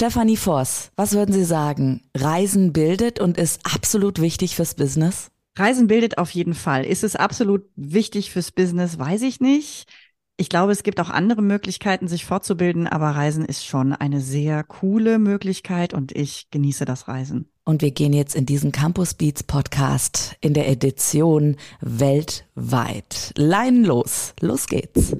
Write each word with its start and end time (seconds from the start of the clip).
Stefanie 0.00 0.36
Voss, 0.36 0.92
was 0.94 1.14
würden 1.14 1.32
Sie 1.32 1.42
sagen? 1.42 2.02
Reisen 2.16 2.72
bildet 2.72 3.18
und 3.18 3.36
ist 3.36 3.62
absolut 3.64 4.20
wichtig 4.20 4.54
fürs 4.54 4.76
Business? 4.76 5.32
Reisen 5.56 5.88
bildet 5.88 6.18
auf 6.18 6.30
jeden 6.30 6.54
Fall. 6.54 6.84
Ist 6.84 7.02
es 7.02 7.16
absolut 7.16 7.64
wichtig 7.74 8.30
fürs 8.30 8.52
Business? 8.52 9.00
Weiß 9.00 9.22
ich 9.22 9.40
nicht. 9.40 9.88
Ich 10.36 10.48
glaube, 10.48 10.70
es 10.70 10.84
gibt 10.84 11.00
auch 11.00 11.10
andere 11.10 11.42
Möglichkeiten, 11.42 12.06
sich 12.06 12.24
fortzubilden, 12.24 12.86
aber 12.86 13.08
Reisen 13.08 13.44
ist 13.44 13.66
schon 13.66 13.92
eine 13.92 14.20
sehr 14.20 14.62
coole 14.62 15.18
Möglichkeit 15.18 15.94
und 15.94 16.12
ich 16.12 16.48
genieße 16.52 16.84
das 16.84 17.08
Reisen. 17.08 17.48
Und 17.64 17.82
wir 17.82 17.90
gehen 17.90 18.12
jetzt 18.12 18.36
in 18.36 18.46
diesen 18.46 18.70
Campus 18.70 19.14
Beats 19.14 19.42
Podcast 19.42 20.36
in 20.40 20.54
der 20.54 20.68
Edition 20.68 21.56
weltweit. 21.80 23.32
Leinen 23.36 23.84
los. 23.84 24.32
Los 24.40 24.68
geht's. 24.68 25.16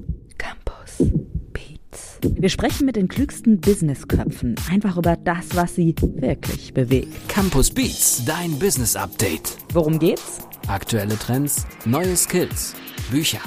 Wir 2.21 2.49
sprechen 2.49 2.85
mit 2.85 2.95
den 2.95 3.07
klügsten 3.07 3.61
Businessköpfen 3.61 4.55
einfach 4.69 4.97
über 4.97 5.15
das, 5.15 5.55
was 5.55 5.75
sie 5.75 5.95
wirklich 6.01 6.73
bewegt. 6.73 7.29
Campus 7.29 7.71
Beats, 7.71 8.23
dein 8.25 8.57
Business 8.59 8.95
Update. 8.95 9.55
Worum 9.73 9.99
geht's? 9.99 10.39
Aktuelle 10.67 11.17
Trends, 11.17 11.65
neue 11.85 12.17
Skills, 12.17 12.75
Bücher. 13.09 13.39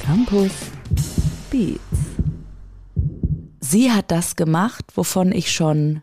Campus 0.00 0.52
Beats. 1.50 1.80
Sie 3.60 3.90
hat 3.92 4.10
das 4.10 4.36
gemacht, 4.36 4.84
wovon 4.94 5.32
ich 5.32 5.52
schon, 5.52 6.02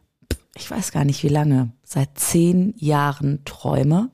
ich 0.56 0.70
weiß 0.70 0.92
gar 0.92 1.06
nicht 1.06 1.24
wie 1.24 1.30
lange, 1.30 1.72
seit 1.84 2.20
zehn 2.20 2.74
Jahren 2.78 3.44
träume. 3.46 4.12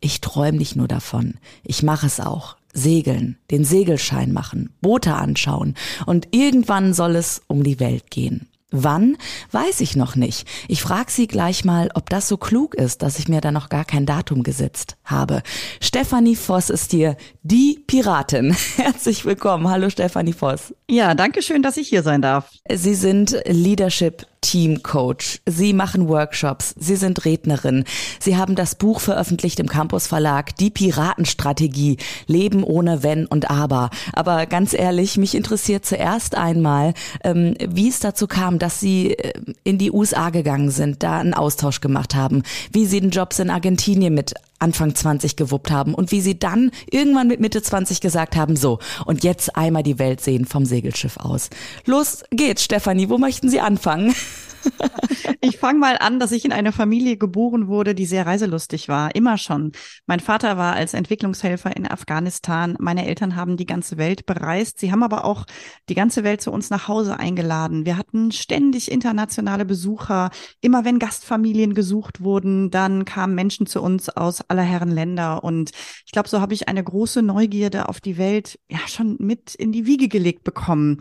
Ich 0.00 0.20
träume 0.20 0.58
nicht 0.58 0.76
nur 0.76 0.88
davon, 0.88 1.34
ich 1.64 1.82
mache 1.82 2.06
es 2.06 2.20
auch. 2.20 2.57
Segeln, 2.78 3.36
den 3.50 3.64
Segelschein 3.64 4.32
machen, 4.32 4.70
Boote 4.80 5.14
anschauen 5.14 5.74
und 6.06 6.28
irgendwann 6.30 6.94
soll 6.94 7.16
es 7.16 7.42
um 7.46 7.62
die 7.62 7.80
Welt 7.80 8.10
gehen. 8.10 8.48
Wann? 8.70 9.16
Weiß 9.50 9.80
ich 9.80 9.96
noch 9.96 10.14
nicht. 10.14 10.46
Ich 10.68 10.82
frage 10.82 11.10
Sie 11.10 11.26
gleich 11.26 11.64
mal, 11.64 11.88
ob 11.94 12.10
das 12.10 12.28
so 12.28 12.36
klug 12.36 12.74
ist, 12.74 13.00
dass 13.00 13.18
ich 13.18 13.26
mir 13.26 13.40
da 13.40 13.50
noch 13.50 13.70
gar 13.70 13.86
kein 13.86 14.04
Datum 14.04 14.42
gesetzt 14.42 14.98
habe. 15.04 15.42
Stefanie 15.80 16.36
Voss 16.36 16.68
ist 16.68 16.90
hier, 16.90 17.16
die 17.42 17.82
Piratin. 17.86 18.54
Herzlich 18.76 19.24
willkommen. 19.24 19.70
Hallo 19.70 19.88
Stefanie 19.88 20.34
Voss. 20.34 20.74
Ja, 20.86 21.14
danke 21.14 21.40
schön, 21.40 21.62
dass 21.62 21.78
ich 21.78 21.88
hier 21.88 22.02
sein 22.02 22.20
darf. 22.20 22.50
Sie 22.70 22.94
sind 22.94 23.40
Leadership 23.46 24.26
Team 24.40 24.82
Coach. 24.82 25.40
Sie 25.46 25.72
machen 25.72 26.08
Workshops. 26.08 26.74
Sie 26.78 26.96
sind 26.96 27.24
Rednerin. 27.24 27.84
Sie 28.20 28.36
haben 28.36 28.54
das 28.54 28.74
Buch 28.74 29.00
veröffentlicht 29.00 29.60
im 29.60 29.68
Campus 29.68 30.06
Verlag, 30.06 30.56
Die 30.56 30.70
Piratenstrategie. 30.70 31.98
Leben 32.26 32.62
ohne 32.62 33.02
Wenn 33.02 33.26
und 33.26 33.50
Aber. 33.50 33.90
Aber 34.12 34.46
ganz 34.46 34.72
ehrlich, 34.72 35.16
mich 35.16 35.34
interessiert 35.34 35.84
zuerst 35.84 36.34
einmal, 36.34 36.94
ähm, 37.24 37.54
wie 37.66 37.88
es 37.88 38.00
dazu 38.00 38.26
kam, 38.26 38.58
dass 38.58 38.80
Sie 38.80 39.12
äh, 39.12 39.32
in 39.64 39.78
die 39.78 39.90
USA 39.90 40.30
gegangen 40.30 40.70
sind, 40.70 41.02
da 41.02 41.18
einen 41.18 41.34
Austausch 41.34 41.80
gemacht 41.80 42.14
haben, 42.14 42.42
wie 42.72 42.86
Sie 42.86 43.00
den 43.00 43.10
Jobs 43.10 43.38
in 43.38 43.50
Argentinien 43.50 44.14
mit 44.14 44.34
Anfang 44.58 44.94
20 44.94 45.36
gewuppt 45.36 45.70
haben 45.70 45.94
und 45.94 46.10
wie 46.10 46.20
sie 46.20 46.38
dann 46.38 46.70
irgendwann 46.90 47.28
mit 47.28 47.40
Mitte 47.40 47.62
20 47.62 48.00
gesagt 48.00 48.36
haben, 48.36 48.56
so, 48.56 48.78
und 49.04 49.24
jetzt 49.24 49.56
einmal 49.56 49.82
die 49.82 49.98
Welt 49.98 50.20
sehen 50.20 50.44
vom 50.44 50.64
Segelschiff 50.64 51.16
aus. 51.16 51.50
Los 51.84 52.24
geht's, 52.30 52.64
Stefanie, 52.64 53.08
wo 53.08 53.18
möchten 53.18 53.48
Sie 53.48 53.60
anfangen? 53.60 54.14
Ich 55.40 55.58
fange 55.58 55.78
mal 55.78 55.96
an, 55.98 56.18
dass 56.18 56.32
ich 56.32 56.44
in 56.44 56.52
einer 56.52 56.72
Familie 56.72 57.16
geboren 57.16 57.68
wurde, 57.68 57.94
die 57.94 58.06
sehr 58.06 58.26
reiselustig 58.26 58.88
war, 58.88 59.14
immer 59.14 59.38
schon. 59.38 59.72
Mein 60.06 60.20
Vater 60.20 60.56
war 60.56 60.74
als 60.74 60.94
Entwicklungshelfer 60.94 61.76
in 61.76 61.90
Afghanistan. 61.90 62.76
Meine 62.80 63.06
Eltern 63.06 63.36
haben 63.36 63.56
die 63.56 63.66
ganze 63.66 63.98
Welt 63.98 64.26
bereist. 64.26 64.78
Sie 64.80 64.90
haben 64.90 65.02
aber 65.02 65.24
auch 65.24 65.44
die 65.88 65.94
ganze 65.94 66.24
Welt 66.24 66.40
zu 66.40 66.50
uns 66.50 66.70
nach 66.70 66.88
Hause 66.88 67.18
eingeladen. 67.18 67.86
Wir 67.86 67.96
hatten 67.96 68.32
ständig 68.32 68.90
internationale 68.90 69.64
Besucher. 69.64 70.30
Immer 70.60 70.84
wenn 70.84 70.98
Gastfamilien 70.98 71.74
gesucht 71.74 72.20
wurden, 72.22 72.70
dann 72.70 73.04
kamen 73.04 73.34
Menschen 73.34 73.66
zu 73.66 73.82
uns 73.82 74.08
aus 74.08 74.40
aller 74.48 74.62
Herren 74.62 74.90
Länder. 74.90 75.44
Und 75.44 75.70
ich 76.04 76.12
glaube, 76.12 76.28
so 76.28 76.40
habe 76.40 76.54
ich 76.54 76.68
eine 76.68 76.82
große 76.82 77.22
Neugierde 77.22 77.88
auf 77.88 78.00
die 78.00 78.18
Welt 78.18 78.58
ja 78.68 78.80
schon 78.86 79.16
mit 79.18 79.54
in 79.54 79.72
die 79.72 79.86
Wiege 79.86 80.08
gelegt 80.08 80.44
bekommen. 80.44 80.98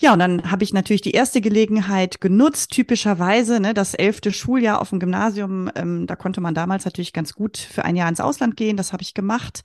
Ja, 0.00 0.12
und 0.12 0.18
dann 0.18 0.50
habe 0.50 0.64
ich 0.64 0.72
natürlich 0.72 1.02
die 1.02 1.12
erste 1.12 1.40
Gelegenheit 1.40 2.20
genutzt, 2.20 2.72
typischerweise, 2.72 3.60
ne, 3.60 3.74
das 3.74 3.94
elfte 3.94 4.32
Schuljahr 4.32 4.80
auf 4.80 4.90
dem 4.90 4.98
Gymnasium, 4.98 5.70
ähm, 5.76 6.06
da 6.06 6.16
konnte 6.16 6.40
man 6.40 6.54
damals 6.54 6.84
natürlich 6.84 7.12
ganz 7.12 7.32
gut 7.32 7.56
für 7.56 7.84
ein 7.84 7.94
Jahr 7.94 8.08
ins 8.08 8.20
Ausland 8.20 8.56
gehen, 8.56 8.76
das 8.76 8.92
habe 8.92 9.02
ich 9.02 9.14
gemacht. 9.14 9.62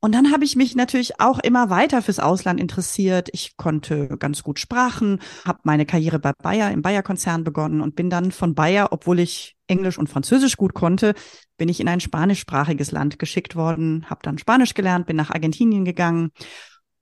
Und 0.00 0.14
dann 0.14 0.30
habe 0.30 0.44
ich 0.44 0.54
mich 0.54 0.76
natürlich 0.76 1.18
auch 1.18 1.38
immer 1.38 1.70
weiter 1.70 2.02
fürs 2.02 2.18
Ausland 2.18 2.60
interessiert. 2.60 3.30
Ich 3.32 3.56
konnte 3.56 4.18
ganz 4.18 4.42
gut 4.42 4.58
Sprachen, 4.58 5.18
habe 5.46 5.60
meine 5.62 5.86
Karriere 5.86 6.18
bei 6.18 6.32
Bayer 6.42 6.70
im 6.70 6.82
Bayer-Konzern 6.82 7.42
begonnen 7.42 7.80
und 7.80 7.96
bin 7.96 8.10
dann 8.10 8.30
von 8.30 8.54
Bayer, 8.54 8.88
obwohl 8.90 9.18
ich 9.18 9.56
Englisch 9.66 9.96
und 9.96 10.10
Französisch 10.10 10.58
gut 10.58 10.74
konnte, 10.74 11.14
bin 11.56 11.70
ich 11.70 11.80
in 11.80 11.88
ein 11.88 12.00
spanischsprachiges 12.00 12.90
Land 12.92 13.18
geschickt 13.18 13.56
worden, 13.56 14.04
habe 14.10 14.20
dann 14.22 14.36
Spanisch 14.36 14.74
gelernt, 14.74 15.06
bin 15.06 15.16
nach 15.16 15.30
Argentinien 15.30 15.86
gegangen 15.86 16.32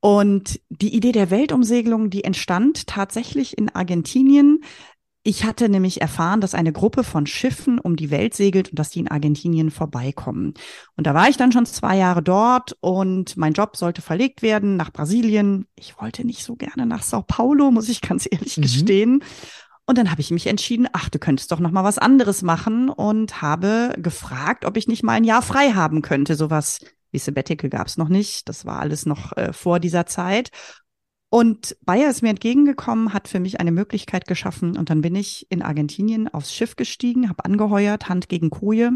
und 0.04 0.60
die 0.68 0.96
Idee 0.96 1.12
der 1.12 1.30
Weltumsegelung, 1.30 2.10
die 2.10 2.24
entstand 2.24 2.88
tatsächlich 2.88 3.56
in 3.56 3.68
Argentinien. 3.68 4.64
Ich 5.22 5.44
hatte 5.44 5.68
nämlich 5.68 6.00
erfahren, 6.00 6.40
dass 6.40 6.56
eine 6.56 6.72
Gruppe 6.72 7.04
von 7.04 7.24
Schiffen 7.24 7.78
um 7.78 7.94
die 7.94 8.10
Welt 8.10 8.34
segelt 8.34 8.70
und 8.70 8.80
dass 8.80 8.90
die 8.90 8.98
in 8.98 9.08
Argentinien 9.08 9.70
vorbeikommen. 9.70 10.54
Und 10.96 11.06
da 11.06 11.14
war 11.14 11.28
ich 11.28 11.36
dann 11.36 11.52
schon 11.52 11.66
zwei 11.66 11.96
Jahre 11.96 12.20
dort 12.20 12.76
und 12.80 13.36
mein 13.36 13.52
Job 13.52 13.76
sollte 13.76 14.02
verlegt 14.02 14.42
werden 14.42 14.76
nach 14.76 14.92
Brasilien. 14.92 15.68
Ich 15.76 16.00
wollte 16.00 16.26
nicht 16.26 16.42
so 16.42 16.56
gerne 16.56 16.84
nach 16.84 17.04
Sao 17.04 17.22
Paulo, 17.22 17.70
muss 17.70 17.88
ich 17.88 18.00
ganz 18.00 18.26
ehrlich 18.28 18.56
mhm. 18.56 18.62
gestehen. 18.62 19.24
Und 19.86 19.98
dann 19.98 20.10
habe 20.10 20.20
ich 20.20 20.32
mich 20.32 20.48
entschieden, 20.48 20.88
ach, 20.92 21.10
du 21.10 21.20
könntest 21.20 21.52
doch 21.52 21.60
noch 21.60 21.70
mal 21.70 21.84
was 21.84 21.98
anderes 21.98 22.42
machen 22.42 22.88
und 22.88 23.40
habe 23.40 23.94
gefragt, 23.98 24.64
ob 24.64 24.76
ich 24.76 24.88
nicht 24.88 25.04
mal 25.04 25.12
ein 25.12 25.24
Jahr 25.24 25.42
frei 25.42 25.74
haben 25.74 26.02
könnte, 26.02 26.34
sowas 26.34 26.80
wie 27.12 27.18
Sabbatical 27.18 27.70
gab 27.70 27.86
es 27.86 27.96
noch 27.96 28.08
nicht. 28.08 28.48
Das 28.48 28.66
war 28.66 28.80
alles 28.80 29.06
noch 29.06 29.36
äh, 29.36 29.52
vor 29.52 29.78
dieser 29.78 30.06
Zeit. 30.06 30.50
Und 31.30 31.76
Bayer 31.80 32.10
ist 32.10 32.22
mir 32.22 32.28
entgegengekommen, 32.28 33.14
hat 33.14 33.26
für 33.26 33.40
mich 33.40 33.58
eine 33.58 33.72
Möglichkeit 33.72 34.26
geschaffen 34.26 34.76
und 34.76 34.90
dann 34.90 35.00
bin 35.00 35.14
ich 35.14 35.46
in 35.50 35.62
Argentinien 35.62 36.28
aufs 36.28 36.52
Schiff 36.52 36.76
gestiegen, 36.76 37.30
habe 37.30 37.46
angeheuert, 37.46 38.10
Hand 38.10 38.28
gegen 38.28 38.50
Koje. 38.50 38.90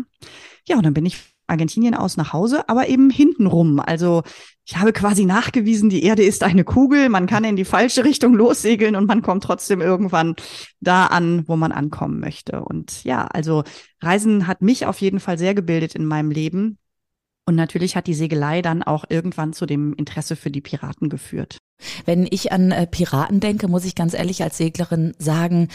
Ja, 0.66 0.76
und 0.76 0.84
dann 0.84 0.92
bin 0.92 1.06
ich 1.06 1.16
Argentinien 1.46 1.94
aus 1.94 2.18
nach 2.18 2.34
Hause, 2.34 2.68
aber 2.68 2.88
eben 2.88 3.08
hintenrum. 3.08 3.80
Also 3.80 4.22
ich 4.66 4.76
habe 4.76 4.92
quasi 4.92 5.24
nachgewiesen, 5.24 5.88
die 5.88 6.02
Erde 6.02 6.24
ist 6.24 6.42
eine 6.42 6.64
Kugel, 6.64 7.08
man 7.08 7.26
kann 7.26 7.44
in 7.44 7.56
die 7.56 7.64
falsche 7.64 8.04
Richtung 8.04 8.34
lossegeln 8.34 8.96
und 8.96 9.06
man 9.06 9.22
kommt 9.22 9.44
trotzdem 9.44 9.80
irgendwann 9.80 10.34
da 10.80 11.06
an, 11.06 11.46
wo 11.46 11.56
man 11.56 11.72
ankommen 11.72 12.20
möchte. 12.20 12.62
Und 12.62 13.04
ja, 13.04 13.26
also 13.26 13.64
Reisen 14.02 14.46
hat 14.46 14.60
mich 14.60 14.86
auf 14.86 15.00
jeden 15.00 15.20
Fall 15.20 15.38
sehr 15.38 15.54
gebildet 15.54 15.94
in 15.94 16.04
meinem 16.04 16.30
Leben. 16.30 16.78
Und 17.48 17.54
natürlich 17.54 17.94
hat 17.96 18.08
die 18.08 18.14
Segelei 18.14 18.60
dann 18.60 18.82
auch 18.82 19.04
irgendwann 19.08 19.52
zu 19.52 19.66
dem 19.66 19.94
Interesse 19.94 20.34
für 20.34 20.50
die 20.50 20.60
Piraten 20.60 21.08
geführt. 21.08 21.58
Wenn 22.04 22.26
ich 22.30 22.52
an 22.52 22.70
äh, 22.70 22.86
Piraten 22.86 23.40
denke, 23.40 23.68
muss 23.68 23.84
ich 23.84 23.94
ganz 23.94 24.14
ehrlich 24.14 24.42
als 24.42 24.56
Seglerin 24.56 25.14
sagen, 25.18 25.68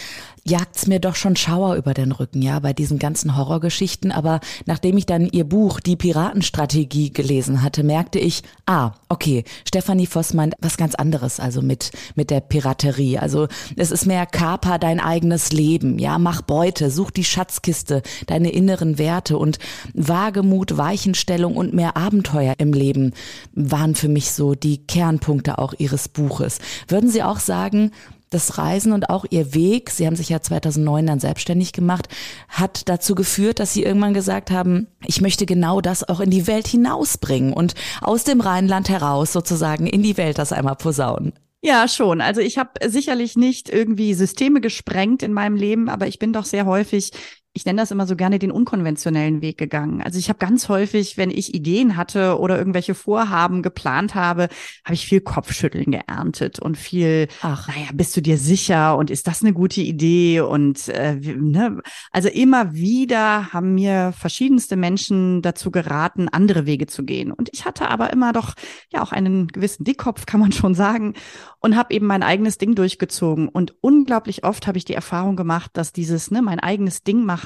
jagt's 0.43 0.87
mir 0.87 0.99
doch 0.99 1.15
schon 1.15 1.35
Schauer 1.35 1.75
über 1.75 1.93
den 1.93 2.11
Rücken, 2.11 2.41
ja, 2.41 2.59
bei 2.59 2.73
diesen 2.73 2.97
ganzen 2.97 3.37
Horrorgeschichten. 3.37 4.11
Aber 4.11 4.39
nachdem 4.65 4.97
ich 4.97 5.05
dann 5.05 5.27
ihr 5.27 5.43
Buch 5.43 5.79
Die 5.79 5.95
Piratenstrategie 5.95 7.11
gelesen 7.11 7.61
hatte, 7.61 7.83
merkte 7.83 8.19
ich, 8.19 8.41
ah, 8.65 8.93
okay, 9.09 9.43
Stefanie 9.67 10.07
Voss 10.07 10.33
meint 10.33 10.55
was 10.59 10.77
ganz 10.77 10.95
anderes, 10.95 11.39
also 11.39 11.61
mit, 11.61 11.91
mit 12.15 12.29
der 12.29 12.39
Piraterie. 12.39 13.19
Also 13.19 13.47
es 13.75 13.91
ist 13.91 14.05
mehr 14.05 14.25
Kaper 14.25 14.79
dein 14.79 14.99
eigenes 14.99 15.51
Leben, 15.51 15.99
ja, 15.99 16.17
mach 16.17 16.41
Beute, 16.41 16.89
such 16.89 17.11
die 17.11 17.23
Schatzkiste, 17.23 18.01
deine 18.25 18.51
inneren 18.51 18.97
Werte 18.97 19.37
und 19.37 19.59
Wagemut, 19.93 20.77
Weichenstellung 20.77 21.55
und 21.55 21.73
mehr 21.73 21.95
Abenteuer 21.95 22.55
im 22.57 22.73
Leben 22.73 23.13
waren 23.53 23.95
für 23.95 24.07
mich 24.07 24.31
so 24.31 24.55
die 24.55 24.79
Kernpunkte 24.79 25.59
auch 25.59 25.73
ihrer 25.77 25.90
Ihres 25.91 26.07
Buches. 26.07 26.59
Würden 26.87 27.09
Sie 27.09 27.21
auch 27.21 27.39
sagen, 27.39 27.91
das 28.29 28.57
Reisen 28.57 28.93
und 28.93 29.09
auch 29.09 29.25
Ihr 29.29 29.53
Weg, 29.53 29.89
Sie 29.89 30.07
haben 30.07 30.15
sich 30.15 30.29
ja 30.29 30.41
2009 30.41 31.05
dann 31.05 31.19
selbstständig 31.19 31.73
gemacht, 31.73 32.07
hat 32.47 32.87
dazu 32.87 33.13
geführt, 33.13 33.59
dass 33.59 33.73
Sie 33.73 33.83
irgendwann 33.83 34.13
gesagt 34.13 34.51
haben, 34.51 34.87
ich 35.05 35.21
möchte 35.21 35.45
genau 35.45 35.81
das 35.81 36.07
auch 36.07 36.21
in 36.21 36.29
die 36.29 36.47
Welt 36.47 36.67
hinausbringen 36.67 37.51
und 37.51 37.75
aus 38.01 38.23
dem 38.23 38.39
Rheinland 38.39 38.87
heraus 38.89 39.33
sozusagen 39.33 39.85
in 39.85 40.01
die 40.01 40.17
Welt 40.17 40.37
das 40.37 40.53
einmal 40.53 40.77
posaunen. 40.77 41.33
Ja, 41.63 41.87
schon. 41.87 42.21
Also 42.21 42.41
ich 42.41 42.57
habe 42.57 42.71
sicherlich 42.87 43.35
nicht 43.35 43.69
irgendwie 43.69 44.15
Systeme 44.15 44.61
gesprengt 44.61 45.21
in 45.21 45.31
meinem 45.31 45.55
Leben, 45.55 45.89
aber 45.89 46.07
ich 46.07 46.17
bin 46.17 46.33
doch 46.33 46.45
sehr 46.45 46.65
häufig 46.65 47.11
ich 47.53 47.65
nenne 47.65 47.81
das 47.81 47.91
immer 47.91 48.07
so 48.07 48.15
gerne 48.15 48.39
den 48.39 48.51
unkonventionellen 48.51 49.41
Weg 49.41 49.57
gegangen. 49.57 50.01
Also 50.01 50.17
ich 50.17 50.29
habe 50.29 50.39
ganz 50.39 50.69
häufig, 50.69 51.17
wenn 51.17 51.29
ich 51.29 51.53
Ideen 51.53 51.97
hatte 51.97 52.39
oder 52.39 52.57
irgendwelche 52.57 52.95
Vorhaben 52.95 53.61
geplant 53.61 54.15
habe, 54.15 54.47
habe 54.85 54.93
ich 54.93 55.05
viel 55.05 55.19
Kopfschütteln 55.19 55.91
geerntet 55.91 56.59
und 56.59 56.77
viel, 56.77 57.27
Ach. 57.41 57.67
naja, 57.67 57.89
bist 57.93 58.15
du 58.15 58.21
dir 58.21 58.37
sicher 58.37 58.95
und 58.97 59.09
ist 59.09 59.27
das 59.27 59.41
eine 59.41 59.51
gute 59.51 59.81
Idee? 59.81 60.39
Und 60.39 60.87
äh, 60.87 61.15
ne? 61.15 61.81
also 62.11 62.29
immer 62.29 62.73
wieder 62.73 63.51
haben 63.51 63.75
mir 63.75 64.13
verschiedenste 64.17 64.77
Menschen 64.77 65.41
dazu 65.41 65.71
geraten, 65.71 66.29
andere 66.29 66.65
Wege 66.65 66.87
zu 66.87 67.03
gehen. 67.03 67.33
Und 67.33 67.49
ich 67.51 67.65
hatte 67.65 67.89
aber 67.89 68.13
immer 68.13 68.31
doch 68.31 68.53
ja 68.93 69.01
auch 69.01 69.11
einen 69.11 69.47
gewissen 69.47 69.83
Dickkopf, 69.83 70.25
kann 70.25 70.39
man 70.39 70.53
schon 70.53 70.73
sagen, 70.73 71.15
und 71.59 71.75
habe 71.75 71.93
eben 71.93 72.07
mein 72.07 72.23
eigenes 72.23 72.57
Ding 72.57 72.75
durchgezogen. 72.75 73.49
Und 73.49 73.75
unglaublich 73.81 74.43
oft 74.45 74.67
habe 74.67 74.77
ich 74.77 74.85
die 74.85 74.95
Erfahrung 74.95 75.35
gemacht, 75.35 75.71
dass 75.73 75.91
dieses, 75.91 76.31
ne, 76.31 76.41
mein 76.41 76.59
eigenes 76.59 77.03
Ding 77.03 77.25
machen, 77.25 77.40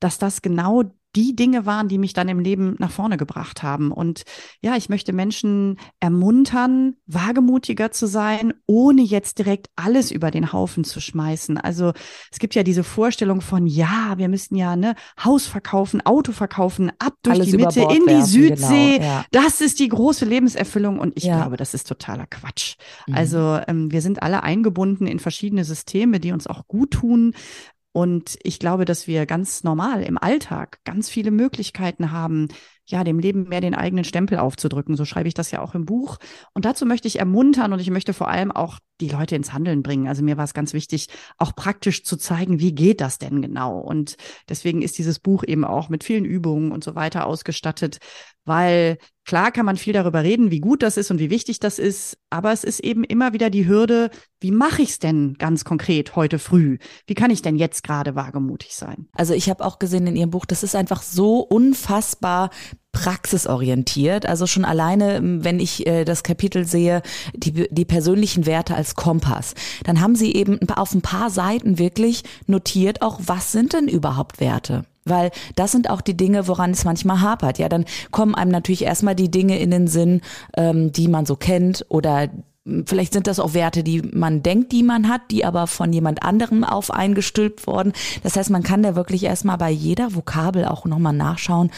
dass 0.00 0.18
das 0.18 0.42
genau 0.42 0.84
die 1.16 1.34
Dinge 1.34 1.64
waren, 1.64 1.88
die 1.88 1.98
mich 1.98 2.12
dann 2.12 2.28
im 2.28 2.38
Leben 2.38 2.76
nach 2.78 2.90
vorne 2.90 3.16
gebracht 3.16 3.62
haben. 3.62 3.90
Und 3.90 4.24
ja, 4.60 4.76
ich 4.76 4.90
möchte 4.90 5.14
Menschen 5.14 5.78
ermuntern, 5.98 6.96
wagemutiger 7.06 7.90
zu 7.90 8.06
sein, 8.06 8.52
ohne 8.66 9.00
jetzt 9.00 9.38
direkt 9.38 9.68
alles 9.76 10.10
über 10.10 10.30
den 10.30 10.52
Haufen 10.52 10.84
zu 10.84 11.00
schmeißen. 11.00 11.56
Also 11.56 11.92
es 12.30 12.38
gibt 12.38 12.54
ja 12.54 12.62
diese 12.62 12.84
Vorstellung 12.84 13.40
von, 13.40 13.66
ja, 13.66 14.14
wir 14.18 14.28
müssen 14.28 14.56
ja 14.56 14.76
ne 14.76 14.94
Haus 15.24 15.46
verkaufen, 15.46 16.04
Auto 16.04 16.32
verkaufen, 16.32 16.92
ab 16.98 17.14
durch 17.22 17.36
alles 17.36 17.50
die 17.50 17.56
Mitte 17.56 17.80
in 17.80 18.02
die 18.02 18.06
werfen, 18.06 18.26
Südsee. 18.26 18.98
Genau, 18.98 19.06
ja. 19.06 19.24
Das 19.30 19.62
ist 19.62 19.80
die 19.80 19.88
große 19.88 20.26
Lebenserfüllung. 20.26 20.98
Und 20.98 21.16
ich 21.16 21.24
ja. 21.24 21.40
glaube, 21.40 21.56
das 21.56 21.72
ist 21.72 21.88
totaler 21.88 22.26
Quatsch. 22.26 22.76
Mhm. 23.06 23.14
Also 23.14 23.58
ähm, 23.66 23.90
wir 23.90 24.02
sind 24.02 24.22
alle 24.22 24.42
eingebunden 24.42 25.06
in 25.06 25.18
verschiedene 25.18 25.64
Systeme, 25.64 26.20
die 26.20 26.32
uns 26.32 26.46
auch 26.46 26.68
gut 26.68 26.90
tun. 26.90 27.32
Und 27.96 28.38
ich 28.42 28.58
glaube, 28.58 28.84
dass 28.84 29.06
wir 29.06 29.24
ganz 29.24 29.64
normal 29.64 30.02
im 30.02 30.18
Alltag 30.18 30.80
ganz 30.84 31.08
viele 31.08 31.30
Möglichkeiten 31.30 32.12
haben, 32.12 32.48
ja, 32.84 33.04
dem 33.04 33.18
Leben 33.18 33.44
mehr 33.48 33.62
den 33.62 33.74
eigenen 33.74 34.04
Stempel 34.04 34.36
aufzudrücken. 34.36 34.96
So 34.96 35.06
schreibe 35.06 35.28
ich 35.28 35.32
das 35.32 35.50
ja 35.50 35.62
auch 35.62 35.74
im 35.74 35.86
Buch. 35.86 36.18
Und 36.52 36.66
dazu 36.66 36.84
möchte 36.84 37.08
ich 37.08 37.18
ermuntern 37.18 37.72
und 37.72 37.78
ich 37.80 37.88
möchte 37.88 38.12
vor 38.12 38.28
allem 38.28 38.52
auch 38.52 38.80
die 39.00 39.08
Leute 39.08 39.36
ins 39.36 39.52
Handeln 39.52 39.82
bringen. 39.82 40.08
Also 40.08 40.22
mir 40.22 40.36
war 40.36 40.44
es 40.44 40.54
ganz 40.54 40.72
wichtig, 40.72 41.08
auch 41.38 41.54
praktisch 41.54 42.04
zu 42.04 42.16
zeigen, 42.16 42.60
wie 42.60 42.74
geht 42.74 43.00
das 43.00 43.18
denn 43.18 43.42
genau? 43.42 43.78
Und 43.78 44.16
deswegen 44.48 44.82
ist 44.82 44.98
dieses 44.98 45.18
Buch 45.18 45.44
eben 45.46 45.64
auch 45.64 45.88
mit 45.88 46.04
vielen 46.04 46.24
Übungen 46.24 46.72
und 46.72 46.84
so 46.84 46.94
weiter 46.94 47.26
ausgestattet, 47.26 47.98
weil 48.44 48.98
klar 49.24 49.50
kann 49.50 49.66
man 49.66 49.76
viel 49.76 49.92
darüber 49.92 50.22
reden, 50.22 50.50
wie 50.50 50.60
gut 50.60 50.82
das 50.82 50.96
ist 50.96 51.10
und 51.10 51.18
wie 51.18 51.30
wichtig 51.30 51.58
das 51.58 51.78
ist, 51.78 52.16
aber 52.30 52.52
es 52.52 52.64
ist 52.64 52.80
eben 52.80 53.04
immer 53.04 53.32
wieder 53.32 53.50
die 53.50 53.66
Hürde, 53.66 54.10
wie 54.40 54.52
mache 54.52 54.82
ich 54.82 54.90
es 54.90 54.98
denn 54.98 55.34
ganz 55.34 55.64
konkret 55.64 56.14
heute 56.14 56.38
früh? 56.38 56.78
Wie 57.06 57.14
kann 57.14 57.30
ich 57.30 57.42
denn 57.42 57.56
jetzt 57.56 57.82
gerade 57.82 58.14
wagemutig 58.14 58.76
sein? 58.76 59.08
Also 59.12 59.34
ich 59.34 59.50
habe 59.50 59.64
auch 59.64 59.78
gesehen 59.78 60.06
in 60.06 60.16
Ihrem 60.16 60.30
Buch, 60.30 60.46
das 60.46 60.62
ist 60.62 60.76
einfach 60.76 61.02
so 61.02 61.40
unfassbar 61.40 62.50
praxisorientiert. 62.96 64.24
Also 64.24 64.46
schon 64.46 64.64
alleine, 64.64 65.20
wenn 65.22 65.60
ich 65.60 65.86
äh, 65.86 66.04
das 66.06 66.22
Kapitel 66.22 66.64
sehe, 66.64 67.02
die, 67.34 67.68
die 67.70 67.84
persönlichen 67.84 68.46
Werte 68.46 68.74
als 68.74 68.94
Kompass, 68.94 69.54
dann 69.84 70.00
haben 70.00 70.16
Sie 70.16 70.34
eben 70.34 70.58
auf 70.70 70.94
ein 70.94 71.02
paar 71.02 71.28
Seiten 71.28 71.78
wirklich 71.78 72.22
notiert, 72.46 73.02
auch 73.02 73.20
was 73.26 73.52
sind 73.52 73.74
denn 73.74 73.86
überhaupt 73.86 74.40
Werte? 74.40 74.86
Weil 75.04 75.30
das 75.56 75.72
sind 75.72 75.90
auch 75.90 76.00
die 76.00 76.16
Dinge, 76.16 76.48
woran 76.48 76.70
es 76.70 76.86
manchmal 76.86 77.20
hapert. 77.20 77.58
Ja, 77.58 77.68
dann 77.68 77.84
kommen 78.12 78.34
einem 78.34 78.50
natürlich 78.50 78.84
erstmal 78.84 79.14
die 79.14 79.30
Dinge 79.30 79.58
in 79.58 79.70
den 79.70 79.88
Sinn, 79.88 80.22
ähm, 80.56 80.90
die 80.90 81.08
man 81.08 81.26
so 81.26 81.36
kennt 81.36 81.84
oder 81.90 82.30
Vielleicht 82.84 83.12
sind 83.12 83.28
das 83.28 83.38
auch 83.38 83.54
Werte, 83.54 83.84
die 83.84 84.02
man 84.02 84.42
denkt, 84.42 84.72
die 84.72 84.82
man 84.82 85.08
hat, 85.08 85.20
die 85.30 85.44
aber 85.44 85.68
von 85.68 85.92
jemand 85.92 86.24
anderem 86.24 86.64
auf 86.64 86.90
eingestülpt 86.90 87.68
worden. 87.68 87.92
Das 88.24 88.36
heißt, 88.36 88.50
man 88.50 88.64
kann 88.64 88.82
da 88.82 88.96
wirklich 88.96 89.22
erstmal 89.22 89.56
bei 89.56 89.70
jeder 89.70 90.16
Vokabel 90.16 90.64
auch 90.64 90.84
nochmal 90.84 91.12
nachschauen, 91.12 91.70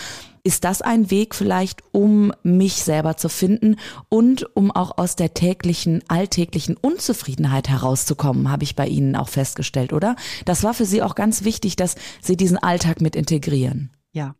ist 0.42 0.64
das 0.64 0.82
ein 0.82 1.10
Weg 1.10 1.34
vielleicht, 1.34 1.82
um 1.92 2.32
mich 2.42 2.74
selber 2.82 3.16
zu 3.16 3.28
finden 3.28 3.76
und 4.08 4.44
um 4.56 4.70
auch 4.70 4.98
aus 4.98 5.16
der 5.16 5.34
täglichen, 5.34 6.02
alltäglichen 6.08 6.76
Unzufriedenheit 6.76 7.68
herauszukommen, 7.68 8.50
habe 8.50 8.64
ich 8.64 8.76
bei 8.76 8.86
Ihnen 8.86 9.16
auch 9.16 9.28
festgestellt, 9.28 9.92
oder? 9.92 10.16
Das 10.44 10.62
war 10.62 10.74
für 10.74 10.84
Sie 10.84 11.02
auch 11.02 11.14
ganz 11.14 11.44
wichtig, 11.44 11.76
dass 11.76 11.96
Sie 12.22 12.36
diesen 12.36 12.58
Alltag 12.58 13.00
mit 13.00 13.16
integrieren. 13.16 13.90
Ja, 14.12 14.34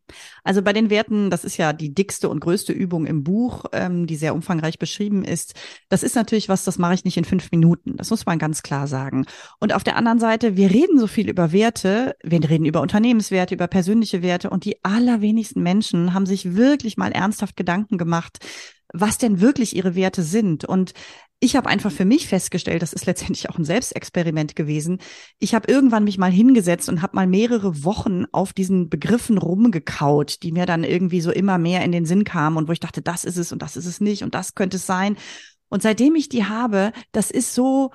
also 0.44 0.62
bei 0.62 0.72
den 0.72 0.88
Werten, 0.88 1.28
das 1.28 1.44
ist 1.44 1.58
ja 1.58 1.74
die 1.74 1.92
dickste 1.92 2.30
und 2.30 2.40
größte 2.40 2.72
Übung 2.72 3.04
im 3.04 3.22
Buch, 3.22 3.66
ähm, 3.72 4.06
die 4.06 4.16
sehr 4.16 4.34
umfangreich 4.34 4.78
beschrieben 4.78 5.24
ist. 5.24 5.54
Das 5.90 6.02
ist 6.02 6.16
natürlich 6.16 6.48
was, 6.48 6.64
das 6.64 6.78
mache 6.78 6.94
ich 6.94 7.04
nicht 7.04 7.18
in 7.18 7.26
fünf 7.26 7.50
Minuten. 7.50 7.96
Das 7.98 8.08
muss 8.08 8.24
man 8.24 8.38
ganz 8.38 8.62
klar 8.62 8.86
sagen. 8.86 9.26
Und 9.60 9.74
auf 9.74 9.84
der 9.84 9.96
anderen 9.96 10.20
Seite, 10.20 10.56
wir 10.56 10.70
reden 10.70 10.98
so 10.98 11.06
viel 11.06 11.28
über 11.28 11.52
Werte, 11.52 12.16
wir 12.22 12.42
reden 12.48 12.64
über 12.64 12.80
Unternehmenswerte, 12.80 13.54
über 13.54 13.66
persönliche 13.66 14.22
Werte 14.22 14.48
und 14.48 14.64
die 14.64 14.82
allerwenigsten 14.84 15.62
Menschen 15.62 16.14
haben 16.14 16.24
sich 16.26 16.56
wirklich 16.56 16.96
mal 16.96 17.12
ernsthaft 17.12 17.54
Gedanken 17.54 17.98
gemacht, 17.98 18.38
was 18.94 19.18
denn 19.18 19.42
wirklich 19.42 19.76
ihre 19.76 19.94
Werte 19.94 20.22
sind. 20.22 20.64
Und 20.64 20.94
ich 21.40 21.54
habe 21.54 21.68
einfach 21.68 21.92
für 21.92 22.04
mich 22.04 22.26
festgestellt, 22.26 22.82
das 22.82 22.92
ist 22.92 23.06
letztendlich 23.06 23.48
auch 23.48 23.58
ein 23.58 23.64
Selbstexperiment 23.64 24.56
gewesen. 24.56 24.98
Ich 25.38 25.54
habe 25.54 25.70
irgendwann 25.70 26.04
mich 26.04 26.18
mal 26.18 26.32
hingesetzt 26.32 26.88
und 26.88 27.00
habe 27.00 27.14
mal 27.14 27.28
mehrere 27.28 27.84
Wochen 27.84 28.24
auf 28.32 28.52
diesen 28.52 28.88
Begriffen 28.88 29.38
rumgekaut, 29.38 30.42
die 30.42 30.50
mir 30.50 30.66
dann 30.66 30.82
irgendwie 30.82 31.20
so 31.20 31.30
immer 31.30 31.58
mehr 31.58 31.84
in 31.84 31.92
den 31.92 32.06
Sinn 32.06 32.24
kamen 32.24 32.56
und 32.56 32.68
wo 32.68 32.72
ich 32.72 32.80
dachte, 32.80 33.02
das 33.02 33.24
ist 33.24 33.36
es 33.36 33.52
und 33.52 33.62
das 33.62 33.76
ist 33.76 33.86
es 33.86 34.00
nicht 34.00 34.24
und 34.24 34.34
das 34.34 34.56
könnte 34.56 34.78
es 34.78 34.86
sein. 34.86 35.16
Und 35.68 35.82
seitdem 35.82 36.16
ich 36.16 36.28
die 36.28 36.44
habe, 36.44 36.92
das 37.12 37.30
ist 37.30 37.54
so, 37.54 37.92